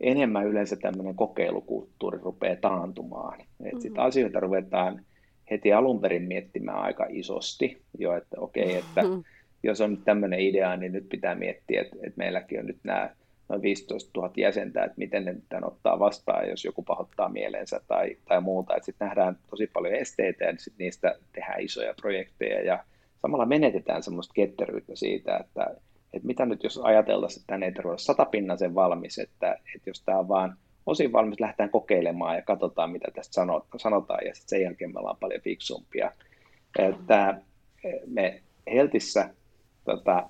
[0.00, 3.38] enemmän yleensä tämmöinen kokeilukulttuuri rupeaa taantumaan.
[3.38, 3.80] Mm-hmm.
[3.80, 5.04] Sitten asioita ruvetaan
[5.50, 9.24] heti alun perin miettimään aika isosti jo, että okei, okay, että mm-hmm
[9.62, 13.10] jos on nyt tämmöinen idea, niin nyt pitää miettiä, että, että meilläkin on nyt nämä
[13.48, 18.16] noin 15 000 jäsentä, että miten ne tämän ottaa vastaan, jos joku pahoittaa mielensä tai,
[18.28, 18.74] tai muuta.
[18.80, 22.84] Sitten nähdään tosi paljon esteitä ja sit niistä tehdään isoja projekteja ja
[23.22, 25.66] samalla menetetään semmoista ketteryyttä siitä, että,
[26.12, 30.18] että mitä nyt jos ajateltaisiin, että tänne ei tarvitse satapinnaisen valmis, että, että jos tämä
[30.18, 33.42] on vaan osin valmis, lähdetään kokeilemaan ja katsotaan, mitä tästä
[33.76, 36.12] sanotaan ja sitten sen jälkeen me ollaan paljon fiksumpia.
[36.78, 37.40] Että
[38.06, 38.42] me
[38.72, 39.30] Heltissä
[39.88, 40.28] tota,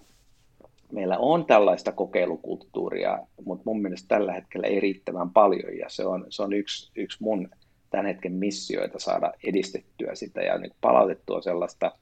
[0.93, 6.27] meillä on tällaista kokeilukulttuuria, mutta mun mielestä tällä hetkellä ei riittävän paljon ja se on,
[6.29, 7.49] se on yksi, yksi mun
[7.91, 11.93] tämän hetken missioita saada edistettyä sitä ja niin palautettua sellaista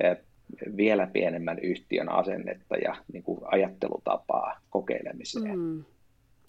[0.00, 0.16] eh,
[0.76, 5.58] vielä pienemmän yhtiön asennetta ja niin kuin ajattelutapaa kokeilemiseen.
[5.58, 5.84] Mm.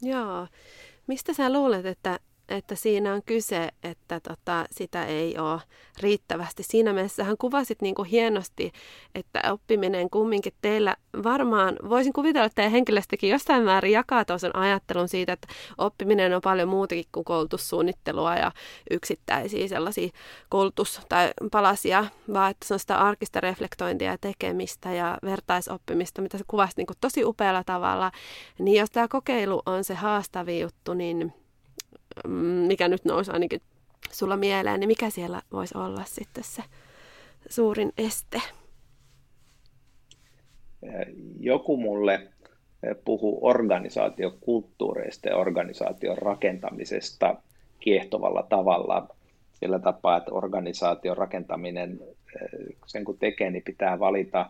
[0.02, 0.48] Joo.
[1.08, 5.62] Mistä sä luulet, että että siinä on kyse, että tota, sitä ei ole
[5.99, 6.63] riittävästi.
[6.63, 8.71] Siinä mielessä hän kuvasit niin kuin hienosti,
[9.15, 15.07] että oppiminen kumminkin teillä varmaan, voisin kuvitella, että teidän henkilöstökin jostain määrin jakaa tuossa ajattelun
[15.07, 18.51] siitä, että oppiminen on paljon muutakin kuin koulutussuunnittelua ja
[18.91, 20.10] yksittäisiä sellaisia
[20.49, 26.38] koulutus- tai palasia, vaan että se on sitä arkista reflektointia ja tekemistä ja vertaisoppimista, mitä
[26.38, 28.12] sä kuvasit niin kuin tosi upealla tavalla.
[28.60, 31.33] Niin jos tämä kokeilu on se haastavi juttu, niin
[32.67, 33.62] mikä nyt nousi ainakin
[34.12, 36.63] sulla mieleen, niin mikä siellä voisi olla sitten se
[37.49, 38.41] suurin este?
[41.39, 42.27] Joku mulle
[43.06, 47.36] puhuu organisaatiokulttuureista ja organisaation rakentamisesta
[47.80, 49.08] kiehtovalla tavalla
[49.53, 51.99] sillä tapaa, että organisaation rakentaminen,
[52.86, 54.49] sen kun tekee, niin pitää valita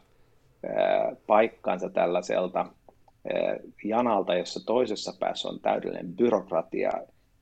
[1.27, 2.65] paikkansa tällaiselta
[3.84, 6.91] janalta, jossa toisessa päässä on täydellinen byrokratia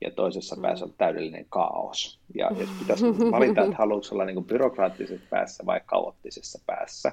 [0.00, 0.62] ja toisessa mm.
[0.62, 2.20] päässä on täydellinen kaos.
[2.34, 7.12] Ja jos pitäisi valita, että haluatko olla niin byrokraattisessa päässä vai kaoottisessa päässä.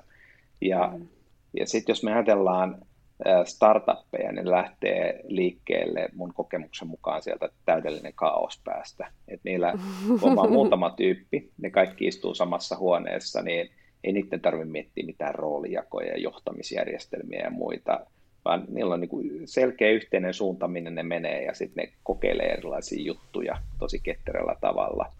[0.62, 1.08] Ja, mm.
[1.58, 2.86] ja sitten jos me ajatellaan
[3.46, 9.12] startuppeja, niin lähtee liikkeelle mun kokemuksen mukaan sieltä täydellinen kaos päästä.
[9.28, 9.74] Et niillä
[10.22, 13.70] on vain muutama tyyppi, ne kaikki istuu samassa huoneessa, niin
[14.04, 18.06] ei niiden tarvitse miettiä mitään roolijakoja ja johtamisjärjestelmiä ja muita,
[18.46, 22.46] vaan niillä on niin kuin selkeä yhteinen suunta, minne ne menee, ja sitten ne kokeilee
[22.46, 25.14] erilaisia juttuja tosi ketterällä tavalla.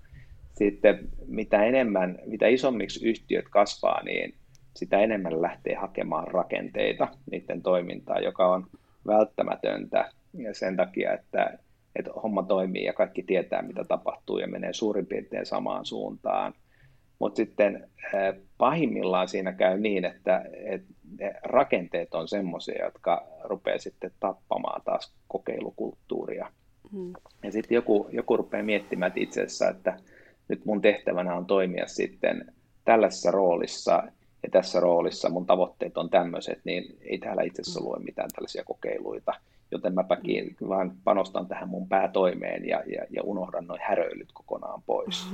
[0.54, 4.34] sitten mitä enemmän, mitä isommiksi yhtiöt kasvaa, niin
[4.76, 8.68] sitä enemmän lähtee hakemaan rakenteita niiden toimintaa, joka on
[9.08, 11.60] välttämätöntä ja sen takia, että,
[11.96, 16.54] että homma toimii ja kaikki tietää, mitä tapahtuu ja menee suurin piirtein samaan suuntaan.
[17.20, 17.90] Mutta sitten
[18.58, 25.14] pahimmillaan siinä käy niin, että, että ne rakenteet on semmoisia, jotka rupeaa sitten tappamaan taas
[25.28, 26.52] kokeilukulttuuria.
[26.92, 27.14] Hmm.
[27.44, 29.98] Ja sitten joku, joku rupeaa miettimään että itse asiassa, että
[30.48, 32.54] nyt mun tehtävänä on toimia sitten
[32.86, 34.04] tällaisessa roolissa,
[34.44, 38.64] ja tässä roolissa mun tavoitteet on tämmöiset, niin ei täällä itse asiassa lue mitään tällaisia
[38.64, 39.34] kokeiluita,
[39.72, 44.82] joten mä päkin vaan panostan tähän mun päätoimeen ja, ja, ja unohdan noin häröilyt kokonaan
[44.86, 45.26] pois.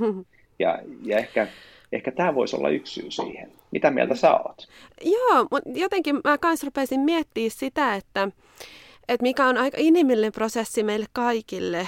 [0.58, 1.48] Ja, ja ehkä,
[1.92, 3.52] ehkä tämä voisi olla yksi syy siihen.
[3.70, 4.68] Mitä mieltä sä oot?
[5.04, 8.28] Joo, mutta jotenkin mä kanssa rupesin miettimään sitä, että,
[9.08, 11.86] että mikä on aika inhimillinen prosessi meille kaikille,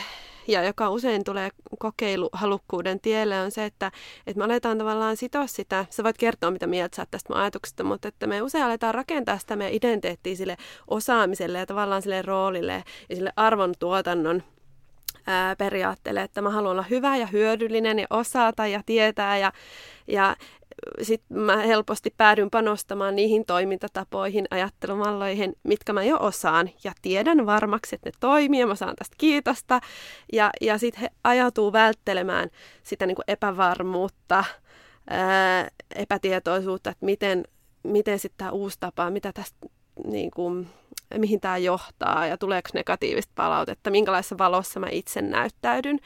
[0.49, 3.93] ja joka usein tulee kokeiluhalukkuuden tielle, on se, että,
[4.27, 7.85] että me aletaan tavallaan sitoa sitä, sä voit kertoa mitä mieltä sä tästä mun ajatuksesta,
[7.85, 10.57] mutta että me usein aletaan rakentaa sitä meidän identiteettiä sille
[10.89, 14.43] osaamiselle ja tavallaan sille roolille ja sille arvon tuotannon
[15.27, 19.53] ää, periaatteelle, että mä haluan olla hyvä ja hyödyllinen ja osata ja tietää ja,
[20.07, 20.37] ja
[21.03, 27.95] sitten mä helposti päädyn panostamaan niihin toimintatapoihin, ajattelumalloihin, mitkä mä jo osaan ja tiedän varmaksi,
[27.95, 29.81] että ne toimii ja mä saan tästä kiitosta.
[30.33, 32.51] Ja, ja sitten he ajautuu välttelemään
[32.83, 34.45] sitä niin kuin epävarmuutta,
[35.11, 37.45] ää, epätietoisuutta, että miten,
[37.83, 39.67] miten sitten tämä uusi tapa, mitä tästä
[40.07, 40.69] niin kuin,
[41.19, 45.99] mihin tämä johtaa ja tuleeko negatiivista palautetta, minkälaisessa valossa mä itse näyttäydyn.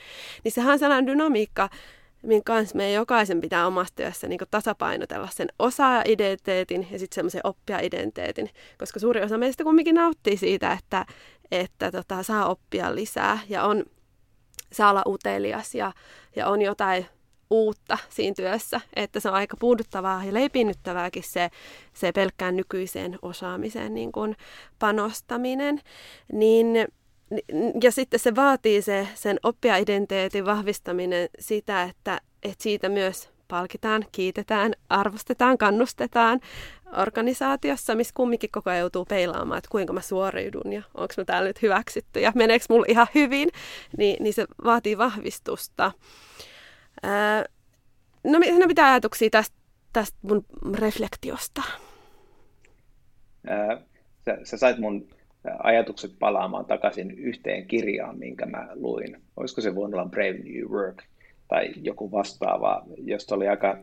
[0.44, 1.68] Niin sehän on sellainen dynamiikka,
[2.22, 8.50] minkä kanssa meidän jokaisen pitää omassa työssä niin tasapainotella sen osaaja-identiteetin ja sitten semmoisen oppija-identiteetin,
[8.78, 11.06] koska suuri osa meistä kumminkin nauttii siitä, että,
[11.50, 13.84] että tota, saa oppia lisää ja on,
[14.72, 15.92] saa olla utelias ja,
[16.36, 17.06] ja on jotain
[17.50, 21.50] uutta siinä työssä, että se on aika puuduttavaa ja leipinnyttävääkin se,
[21.92, 24.36] se pelkkään nykyiseen osaamiseen niin kuin
[24.78, 25.80] panostaminen,
[26.32, 26.66] niin
[27.82, 34.72] ja sitten se vaatii se, sen oppija-identiteetin vahvistaminen sitä, että, että siitä myös palkitaan, kiitetään,
[34.88, 36.40] arvostetaan, kannustetaan
[36.96, 41.48] organisaatiossa, missä kumminkin koko ajan joutuu peilaamaan, että kuinka mä suoriudun ja onko mä täällä
[41.48, 43.48] nyt hyväksytty ja meneekö mulla ihan hyvin,
[43.98, 45.92] niin, niin se vaatii vahvistusta.
[48.24, 49.56] No, no mitä ajatuksia tästä,
[49.92, 51.62] tästä mun reflektiosta?
[54.24, 55.08] Sä, sä sait mun
[55.58, 59.22] ajatukset palaamaan takaisin yhteen kirjaan, minkä mä luin.
[59.36, 61.02] Olisiko se voinut olla Brave New Work
[61.48, 63.78] tai joku vastaava, josta oli aika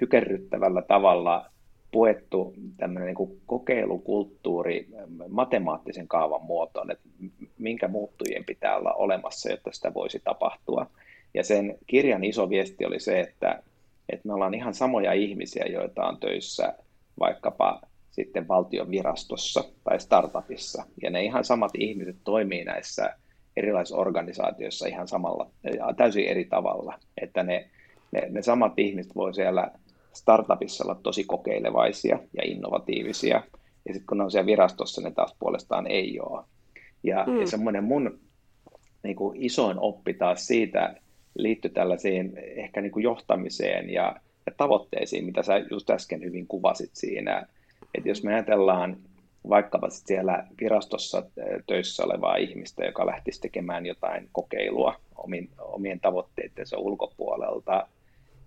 [0.00, 1.50] hykerryttävällä tavalla
[1.90, 4.88] puettu tämmöinen niin kokeilukulttuuri
[5.28, 7.08] matemaattisen kaavan muotoon, että
[7.58, 10.86] minkä muuttujien pitää olla olemassa, jotta sitä voisi tapahtua.
[11.34, 13.62] Ja sen kirjan iso viesti oli se, että,
[14.08, 16.74] että me ollaan ihan samoja ihmisiä, joita on töissä
[17.20, 20.84] vaikkapa sitten valtion virastossa tai startupissa.
[21.02, 23.14] Ja ne ihan samat ihmiset toimii näissä
[23.56, 25.50] erilaisissa organisaatioissa ihan samalla,
[25.96, 26.98] täysin eri tavalla.
[27.22, 27.70] Että ne,
[28.12, 29.70] ne, ne samat ihmiset voi siellä
[30.12, 33.42] startupissa olla tosi kokeilevaisia ja innovatiivisia.
[33.84, 36.44] Ja sitten kun ne on siellä virastossa, ne taas puolestaan ei ole.
[37.02, 37.40] Ja, mm.
[37.40, 38.18] ja semmoinen mun
[39.02, 40.94] niin kuin isoin oppi taas siitä
[41.36, 46.90] liittyy tällaisiin ehkä niin kuin johtamiseen ja, ja tavoitteisiin, mitä sä just äsken hyvin kuvasit
[46.92, 47.46] siinä
[47.94, 48.96] että jos me ajatellaan
[49.48, 51.22] vaikkapa siellä virastossa
[51.66, 54.94] töissä olevaa ihmistä, joka lähtisi tekemään jotain kokeilua
[55.58, 57.88] omien tavoitteittensa ulkopuolelta,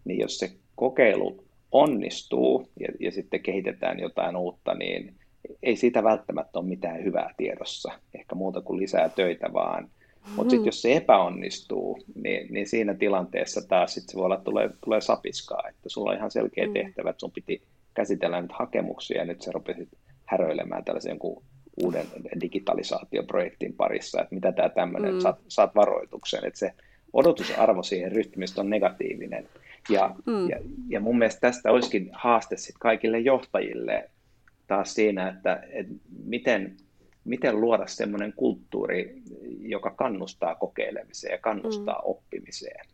[0.06, 5.16] niin jos se kokeilu onnistuu ja, ja sitten kehitetään jotain uutta, niin
[5.64, 9.90] ei siitä välttämättä ole mitään hyvää tiedossa, ehkä muuta kuin lisää töitä vaan.
[10.30, 10.36] Mm-hmm.
[10.36, 14.70] Mutta sitten jos se epäonnistuu, niin, niin siinä tilanteessa taas sit se voi olla, tulee,
[14.84, 16.74] tulee sapiskaa, että sulla on ihan selkeä mm.
[16.74, 17.62] tehtävä, että sun piti
[17.94, 19.90] käsitellään nyt hakemuksia ja nyt se rupesi
[20.26, 21.44] häröilemään tällaisen jonkun
[21.84, 22.06] uuden
[22.42, 25.20] digitalisaatioprojektin parissa, että mitä tämä tämmöinen, mm.
[25.20, 26.74] saat, saat varoituksen, että se
[27.14, 29.48] odotusarvo siihen ryhtymistä on negatiivinen.
[29.90, 30.50] Ja, mm.
[30.50, 34.10] ja, ja mun mielestä tästä olisikin haaste sit kaikille johtajille
[34.68, 35.94] taas siinä, että, että
[36.26, 36.78] miten,
[37.30, 39.22] miten luoda semmoinen kulttuuri,
[39.60, 42.02] joka kannustaa kokeilemiseen ja kannustaa mm.
[42.04, 42.86] oppimiseen.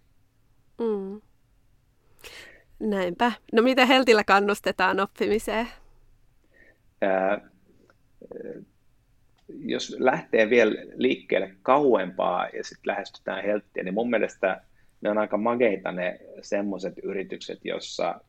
[0.80, 1.22] Mm.
[2.80, 3.32] Näinpä.
[3.54, 5.68] No miten Heltillä kannustetaan oppimiseen?
[7.02, 7.42] Ää,
[9.60, 14.62] jos lähtee vielä liikkeelle kauempaa ja sitten lähestytään Helttiä, niin mun mielestä
[15.02, 18.22] ne on aika mageita ne semmoiset yritykset, jossa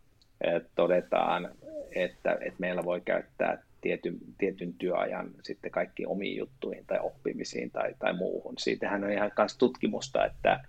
[0.74, 1.50] todetaan,
[1.94, 7.94] että, että meillä voi käyttää tietyn, tietyn työajan sitten kaikki omiin juttuihin tai oppimisiin tai,
[7.98, 8.54] tai muuhun.
[8.58, 10.60] Siitähän on ihan myös tutkimusta, että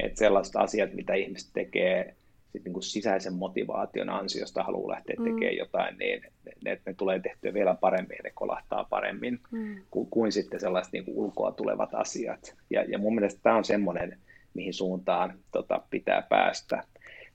[0.00, 2.14] että sellaiset asiat, mitä ihmiset tekee
[2.52, 5.24] sit niin kuin sisäisen motivaation ansiosta haluaa lähteä mm.
[5.24, 6.22] tekemään jotain, niin
[6.64, 9.76] ne, ne tulee tehtyä vielä paremmin ja ne kolahtaa paremmin mm.
[9.90, 12.56] kuin, kuin sitten sellaiset niin kuin ulkoa tulevat asiat.
[12.70, 14.18] Ja, ja mun mielestä tämä on semmoinen,
[14.54, 16.84] mihin suuntaan tota, pitää päästä.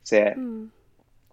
[0.03, 0.69] Se, mm.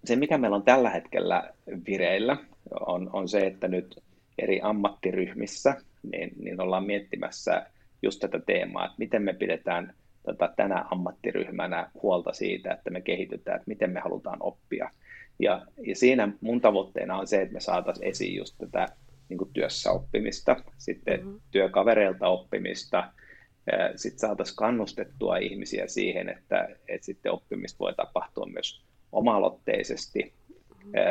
[0.04, 1.50] se, mikä meillä on tällä hetkellä
[1.86, 2.36] vireillä,
[2.86, 4.02] on, on se, että nyt
[4.38, 7.66] eri ammattiryhmissä niin, niin ollaan miettimässä
[8.02, 13.56] just tätä teemaa, että miten me pidetään tota, tänä ammattiryhmänä huolta siitä, että me kehitytään,
[13.56, 14.90] että miten me halutaan oppia.
[15.38, 18.88] Ja, ja siinä mun tavoitteena on se, että me saataisiin esiin just tätä
[19.28, 21.40] niin kuin työssä oppimista, sitten mm-hmm.
[21.50, 23.12] työkavereilta oppimista,
[23.96, 28.82] sitten saataisiin kannustettua ihmisiä siihen, että, että sitten oppimista voi tapahtua myös
[29.12, 30.32] oma-aloitteisesti.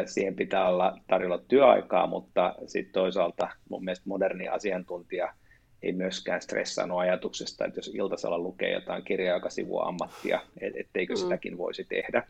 [0.06, 5.34] Siihen pitää olla tarjolla työaikaa, mutta sitten toisaalta mun mielestä moderni asiantuntija
[5.82, 11.18] ei myöskään stressannut ajatuksesta, että jos iltasella lukee jotain kirjaa, joka sivua ammattia, etteikö mm.
[11.18, 12.28] sitäkin voisi tehdä.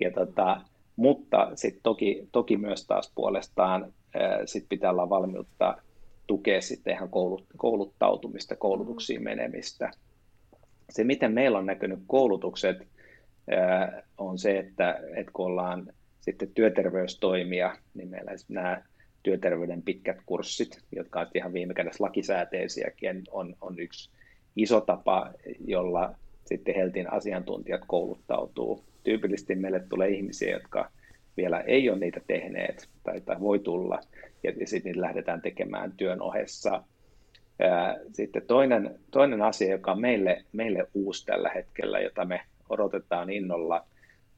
[0.00, 0.60] Ja tota,
[0.96, 3.92] mutta sitten toki, toki myös taas puolestaan
[4.44, 5.76] sit pitää olla valmiutta
[6.26, 7.08] tukea sitten ihan
[7.56, 9.90] kouluttautumista, koulutuksiin menemistä.
[10.90, 12.76] Se, miten meillä on näkynyt koulutukset,
[14.18, 15.92] on se, että, että kun ollaan
[16.26, 18.82] sitten työterveystoimia, niin meillä nämä
[19.22, 24.10] työterveyden pitkät kurssit, jotka ovat ihan viime kädessä lakisääteisiäkin, on, on yksi
[24.56, 25.32] iso tapa,
[25.66, 26.14] jolla
[26.44, 28.84] sitten Heltin asiantuntijat kouluttautuu.
[29.04, 30.90] Tyypillisesti meille tulee ihmisiä, jotka
[31.36, 34.00] vielä ei ole niitä tehneet tai, tai voi tulla,
[34.42, 36.82] ja, ja sitten niitä lähdetään tekemään työn ohessa.
[38.12, 43.86] Sitten toinen, toinen asia, joka on meille, meille uusi tällä hetkellä, jota me odotetaan innolla,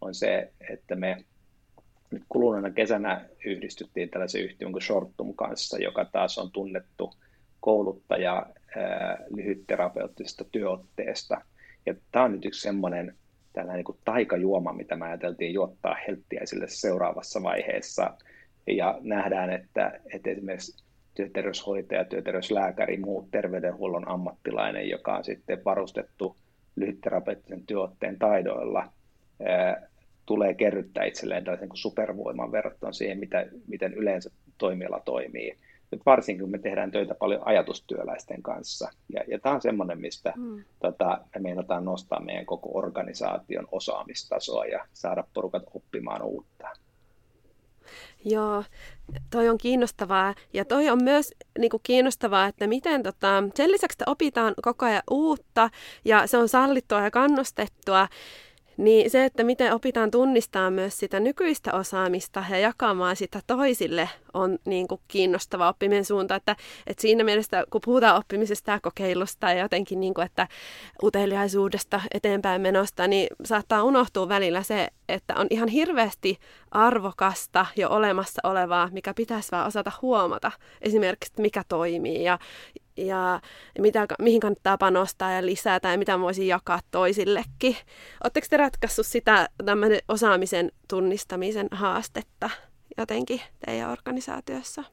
[0.01, 1.25] on se, että me
[2.11, 7.15] nyt kuluneena kesänä yhdistyttiin tällaisen yhtiön kuin Shortum kanssa, joka taas on tunnettu
[7.61, 8.47] kouluttaja
[9.35, 11.41] lyhytterapeuttisesta työotteesta.
[11.87, 13.15] Ja tämä on nyt yksi semmoinen
[13.53, 18.15] tällainen niin taikajuoma, mitä me ajateltiin juottaa helttiäisille seuraavassa vaiheessa.
[18.67, 20.85] Ja nähdään, että, että esimerkiksi
[21.15, 26.37] työterveyshoitaja, työterveyslääkäri, muu terveydenhuollon ammattilainen, joka on sitten varustettu
[26.77, 28.93] lyhytterapeuttisen työotteen taidoilla,
[30.29, 35.59] tulee kerryttää itselleen tällaisen kuin supervoiman verrattuna siihen, mitä, miten yleensä toimiala toimii.
[35.91, 38.91] Nyt varsinkin, kun me tehdään töitä paljon ajatustyöläisten kanssa.
[39.15, 40.65] Ja, ja tämä on semmoinen, mistä mm.
[40.81, 46.69] tota, me meinataan nostaa meidän koko organisaation osaamistasoa ja saada porukat oppimaan uutta.
[48.25, 48.65] Joo,
[49.31, 50.35] toi on kiinnostavaa.
[50.53, 54.87] Ja toi on myös niin kuin kiinnostavaa, että miten tota, sen lisäksi, että opitaan koko
[54.87, 55.71] ajan uutta
[56.05, 58.09] ja se on sallittua ja kannustettua,
[58.79, 64.59] niin se, että miten opitaan tunnistaa myös sitä nykyistä osaamista ja jakamaan sitä toisille, on
[64.65, 66.35] niin kuin kiinnostava oppimisen suunta.
[66.35, 66.57] Että,
[66.87, 70.49] että siinä mielessä, kun puhutaan oppimisesta ja kokeilusta ja jotenkin, niin kuin, että
[71.03, 76.39] uteliaisuudesta eteenpäin menosta, niin saattaa unohtua välillä se, että on ihan hirveästi
[76.71, 80.53] arvokasta jo olemassa olevaa, mikä pitäisi vaan osata huomata.
[80.83, 82.39] Esimerkiksi, mikä toimii ja,
[83.07, 83.41] ja
[83.79, 87.77] mitä, mihin kannattaa panostaa ja lisätä ja mitä voisi jakaa toisillekin.
[88.25, 92.51] Oletteko te ratkaissut sitä tämmöinen osaamisen tunnistamisen haastetta
[92.99, 94.85] jotenkin teidän organisaatiossa?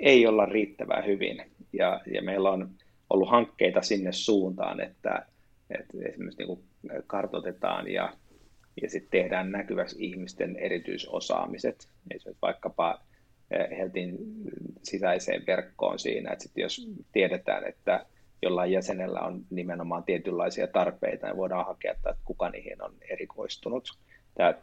[0.00, 2.70] Ei olla riittävän hyvin ja, ja meillä on
[3.10, 5.26] ollut hankkeita sinne suuntaan, että,
[5.70, 6.58] että esimerkiksi niin
[7.06, 8.12] kartoitetaan ja,
[8.82, 11.88] ja sitten tehdään näkyväksi ihmisten erityisosaamiset.
[12.10, 13.05] Esimerkiksi vaikkapa
[13.50, 14.18] Heltin
[14.82, 18.06] sisäiseen verkkoon siinä, että sit jos tiedetään, että
[18.42, 23.98] jollain jäsenellä on nimenomaan tietynlaisia tarpeita, niin voidaan hakea, että kuka niihin on erikoistunut.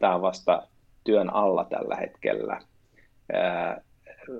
[0.00, 0.68] Tämä on vasta
[1.04, 2.60] työn alla tällä hetkellä.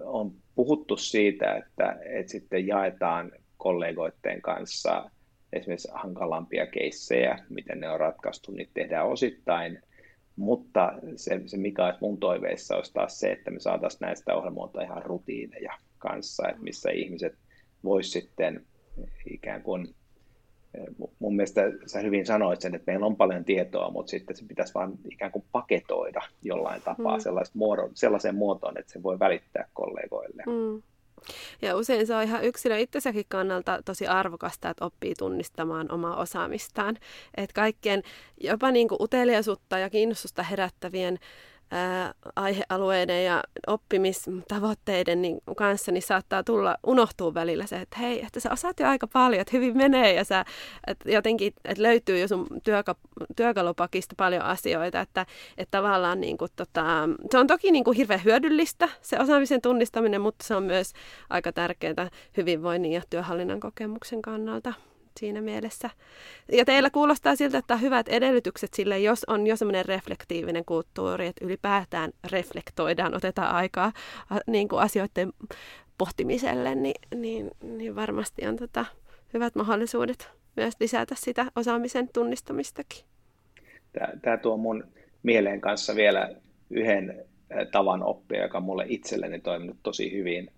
[0.05, 5.11] On puhuttu siitä, että, että sitten jaetaan kollegoiden kanssa
[5.53, 9.79] esimerkiksi hankalampia keissejä, miten ne on ratkaistu, niin tehdään osittain–
[10.37, 14.83] mutta se, se mikä olisi mun toiveissa, olisi taas se, että me saataisiin näistä ohjelmoilta
[14.83, 17.35] ihan rutiineja kanssa, että missä ihmiset
[17.85, 18.67] vois sitten
[19.31, 19.95] ikään kuin,
[21.19, 24.75] mun mielestä sä hyvin sanoit sen, että meillä on paljon tietoa, mutta sitten se pitäisi
[24.75, 27.25] vaan ikään kuin paketoida jollain tapaa mm.
[27.55, 30.43] muodon, sellaiseen muotoon, että se voi välittää kollegoille.
[30.47, 30.83] Mm.
[31.63, 36.99] Ja usein se on ihan yksilö itsensäkin kannalta tosi arvokasta, että oppii tunnistamaan omaa osaamistaan.
[37.37, 38.03] Että kaikkien
[38.41, 41.19] jopa niin kuin uteliaisuutta ja kiinnostusta herättävien
[42.37, 48.53] aihealueiden ja oppimistavoitteiden niin kanssa, niin saattaa tulla, unohtuu välillä se, että hei, että sä
[48.53, 50.45] osaat jo aika paljon, että hyvin menee ja sä,
[50.87, 52.97] että jotenkin että löytyy jo sun työka,
[53.37, 55.27] työkalupakista paljon asioita, että,
[55.59, 56.85] että tavallaan niin kuin, tota,
[57.31, 60.93] se on toki niin kuin hirveän hyödyllistä se osaamisen tunnistaminen, mutta se on myös
[61.31, 64.73] aika tärkeää hyvinvoinnin ja työhallinnan kokemuksen kannalta.
[65.21, 65.91] Siinä mielessä.
[66.53, 71.27] Ja teillä kuulostaa siltä, että on hyvät edellytykset sille, jos on jo semmoinen reflektiivinen kulttuuri,
[71.27, 73.93] että ylipäätään reflektoidaan, otetaan aikaa
[74.47, 75.33] niin kuin asioiden
[75.99, 78.85] pohtimiselle, niin, niin, niin varmasti on tota,
[79.35, 83.05] hyvät mahdollisuudet myös lisätä sitä osaamisen tunnistamistakin.
[83.93, 84.85] Tämä, tämä tuo mun
[85.23, 86.31] mieleen kanssa vielä
[86.71, 87.25] yhden
[87.73, 90.51] tavan oppia, joka on mulle itselleni toiminut tosi hyvin.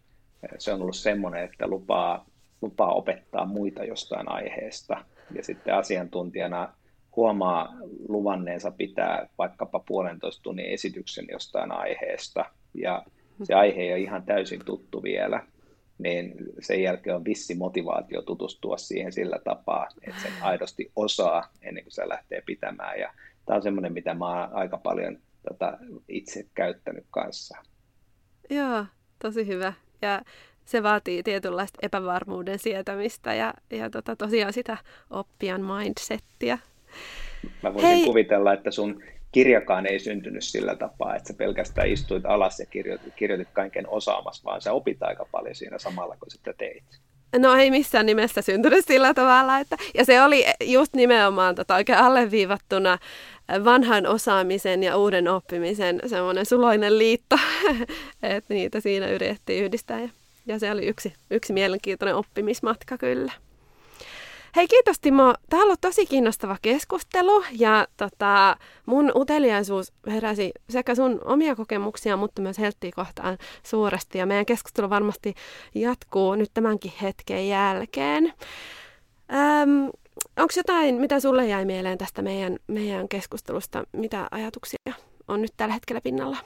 [0.59, 2.27] Se on ollut semmoinen, että lupaa,
[2.63, 5.05] lupaa opettaa muita jostain aiheesta
[5.35, 6.75] ja sitten asiantuntijana
[7.17, 7.75] huomaa
[8.09, 12.45] luvanneensa pitää vaikkapa puolentoista tunnin esityksen jostain aiheesta
[12.75, 13.05] ja
[13.43, 15.47] se aihe ei ole ihan täysin tuttu vielä,
[15.99, 21.85] niin sen jälkeen on vissi motivaatio tutustua siihen sillä tapaa, että sen aidosti osaa ennen
[21.85, 23.01] kuin se lähtee pitämään.
[23.01, 23.15] Ja
[23.47, 25.79] tämä on semmoinen, mitä mä oon aika paljon tota,
[26.09, 27.59] itse käyttänyt kanssa.
[28.51, 28.85] Joo,
[29.19, 29.73] tosi hyvä.
[30.03, 30.23] Ja
[30.67, 34.77] se vaatii tietynlaista epävarmuuden sietämistä ja, ja tota, tosiaan sitä
[35.11, 36.59] oppijan mindsettiä.
[37.63, 38.05] Mä voisin Hei.
[38.05, 39.03] kuvitella, että sun
[39.33, 44.45] kirjakaan ei syntynyt sillä tapaa, että sä pelkästään istuit alas ja kirjoitit, kirjoitit kaiken osaamassa,
[44.45, 46.85] vaan sä opit aika paljon siinä samalla, kun sitä teit.
[47.39, 49.59] No ei missään nimessä syntynyt sillä tavalla.
[49.59, 52.99] Että, ja se oli just nimenomaan tota, oikein alleviivattuna
[53.65, 57.37] vanhan osaamisen ja uuden oppimisen semmoinen suloinen liitto,
[58.23, 60.01] että niitä siinä yritettiin yhdistää.
[60.01, 60.09] Ja,
[60.47, 63.33] ja se oli yksi, yksi mielenkiintoinen oppimismatka kyllä.
[64.57, 65.35] Hei kiitos Timo.
[65.51, 72.17] Tämä on ollut tosi kiinnostava keskustelu ja tota, mun uteliaisuus heräsi sekä sun omia kokemuksia,
[72.17, 74.19] mutta myös Helttiä kohtaan suuresti.
[74.19, 75.35] Ja meidän keskustelu varmasti
[75.75, 78.33] jatkuu nyt tämänkin hetken jälkeen.
[79.63, 79.91] Öm,
[80.37, 83.85] Onko jotain, mitä sulle jäi mieleen tästä meidän, meidän keskustelusta?
[83.93, 84.95] Mitä ajatuksia
[85.29, 86.37] on nyt tällä hetkellä pinnalla?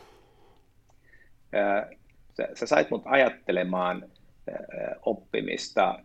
[2.37, 4.11] Sä, sä sait mut ajattelemaan
[5.03, 5.99] oppimista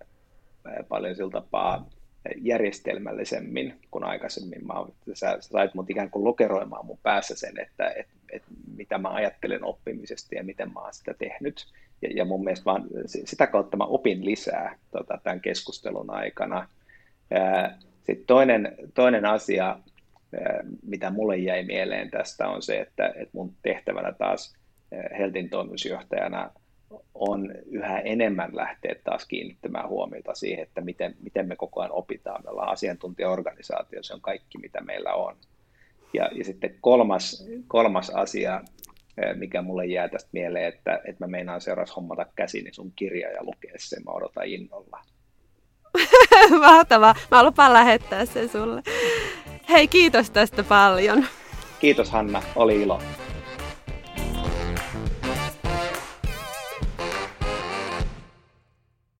[0.89, 1.89] paljon sillä tapaa
[2.38, 4.67] järjestelmällisemmin kuin aikaisemmin.
[4.67, 4.73] Mä,
[5.13, 8.43] sä, sä sait mut ikään kuin lokeroimaan mun päässä sen, että et, et,
[8.78, 11.65] mitä mä ajattelen oppimisesta ja miten mä oon sitä tehnyt.
[12.01, 16.69] Ja, ja mun mielestä vaan, sitä kautta mä opin lisää tota, tämän keskustelun aikana.
[18.03, 19.80] Sitten toinen, toinen asia,
[20.84, 24.55] mitä mulle jäi mieleen tästä, on se, että, että mun tehtävänä taas
[25.17, 26.51] Heltin toimitusjohtajana
[27.13, 32.43] on yhä enemmän lähteä taas kiinnittämään huomiota siihen, että miten, miten me koko ajan opitaan.
[32.43, 35.35] Me ollaan asiantuntijaorganisaatio, se on kaikki, mitä meillä on.
[36.13, 38.61] Ja, ja sitten kolmas, kolmas asia,
[39.35, 43.43] mikä mulle jää tästä mieleen, että, että mä meinaan seuraavaksi hommata käsini sun kirja ja
[43.43, 44.99] lukea sen, mä odotan innolla.
[46.59, 47.15] Mahtavaa.
[47.31, 48.83] Mä lupaan lähettää sen sulle.
[49.69, 51.25] Hei, kiitos tästä paljon.
[51.79, 53.01] Kiitos Hanna, oli ilo.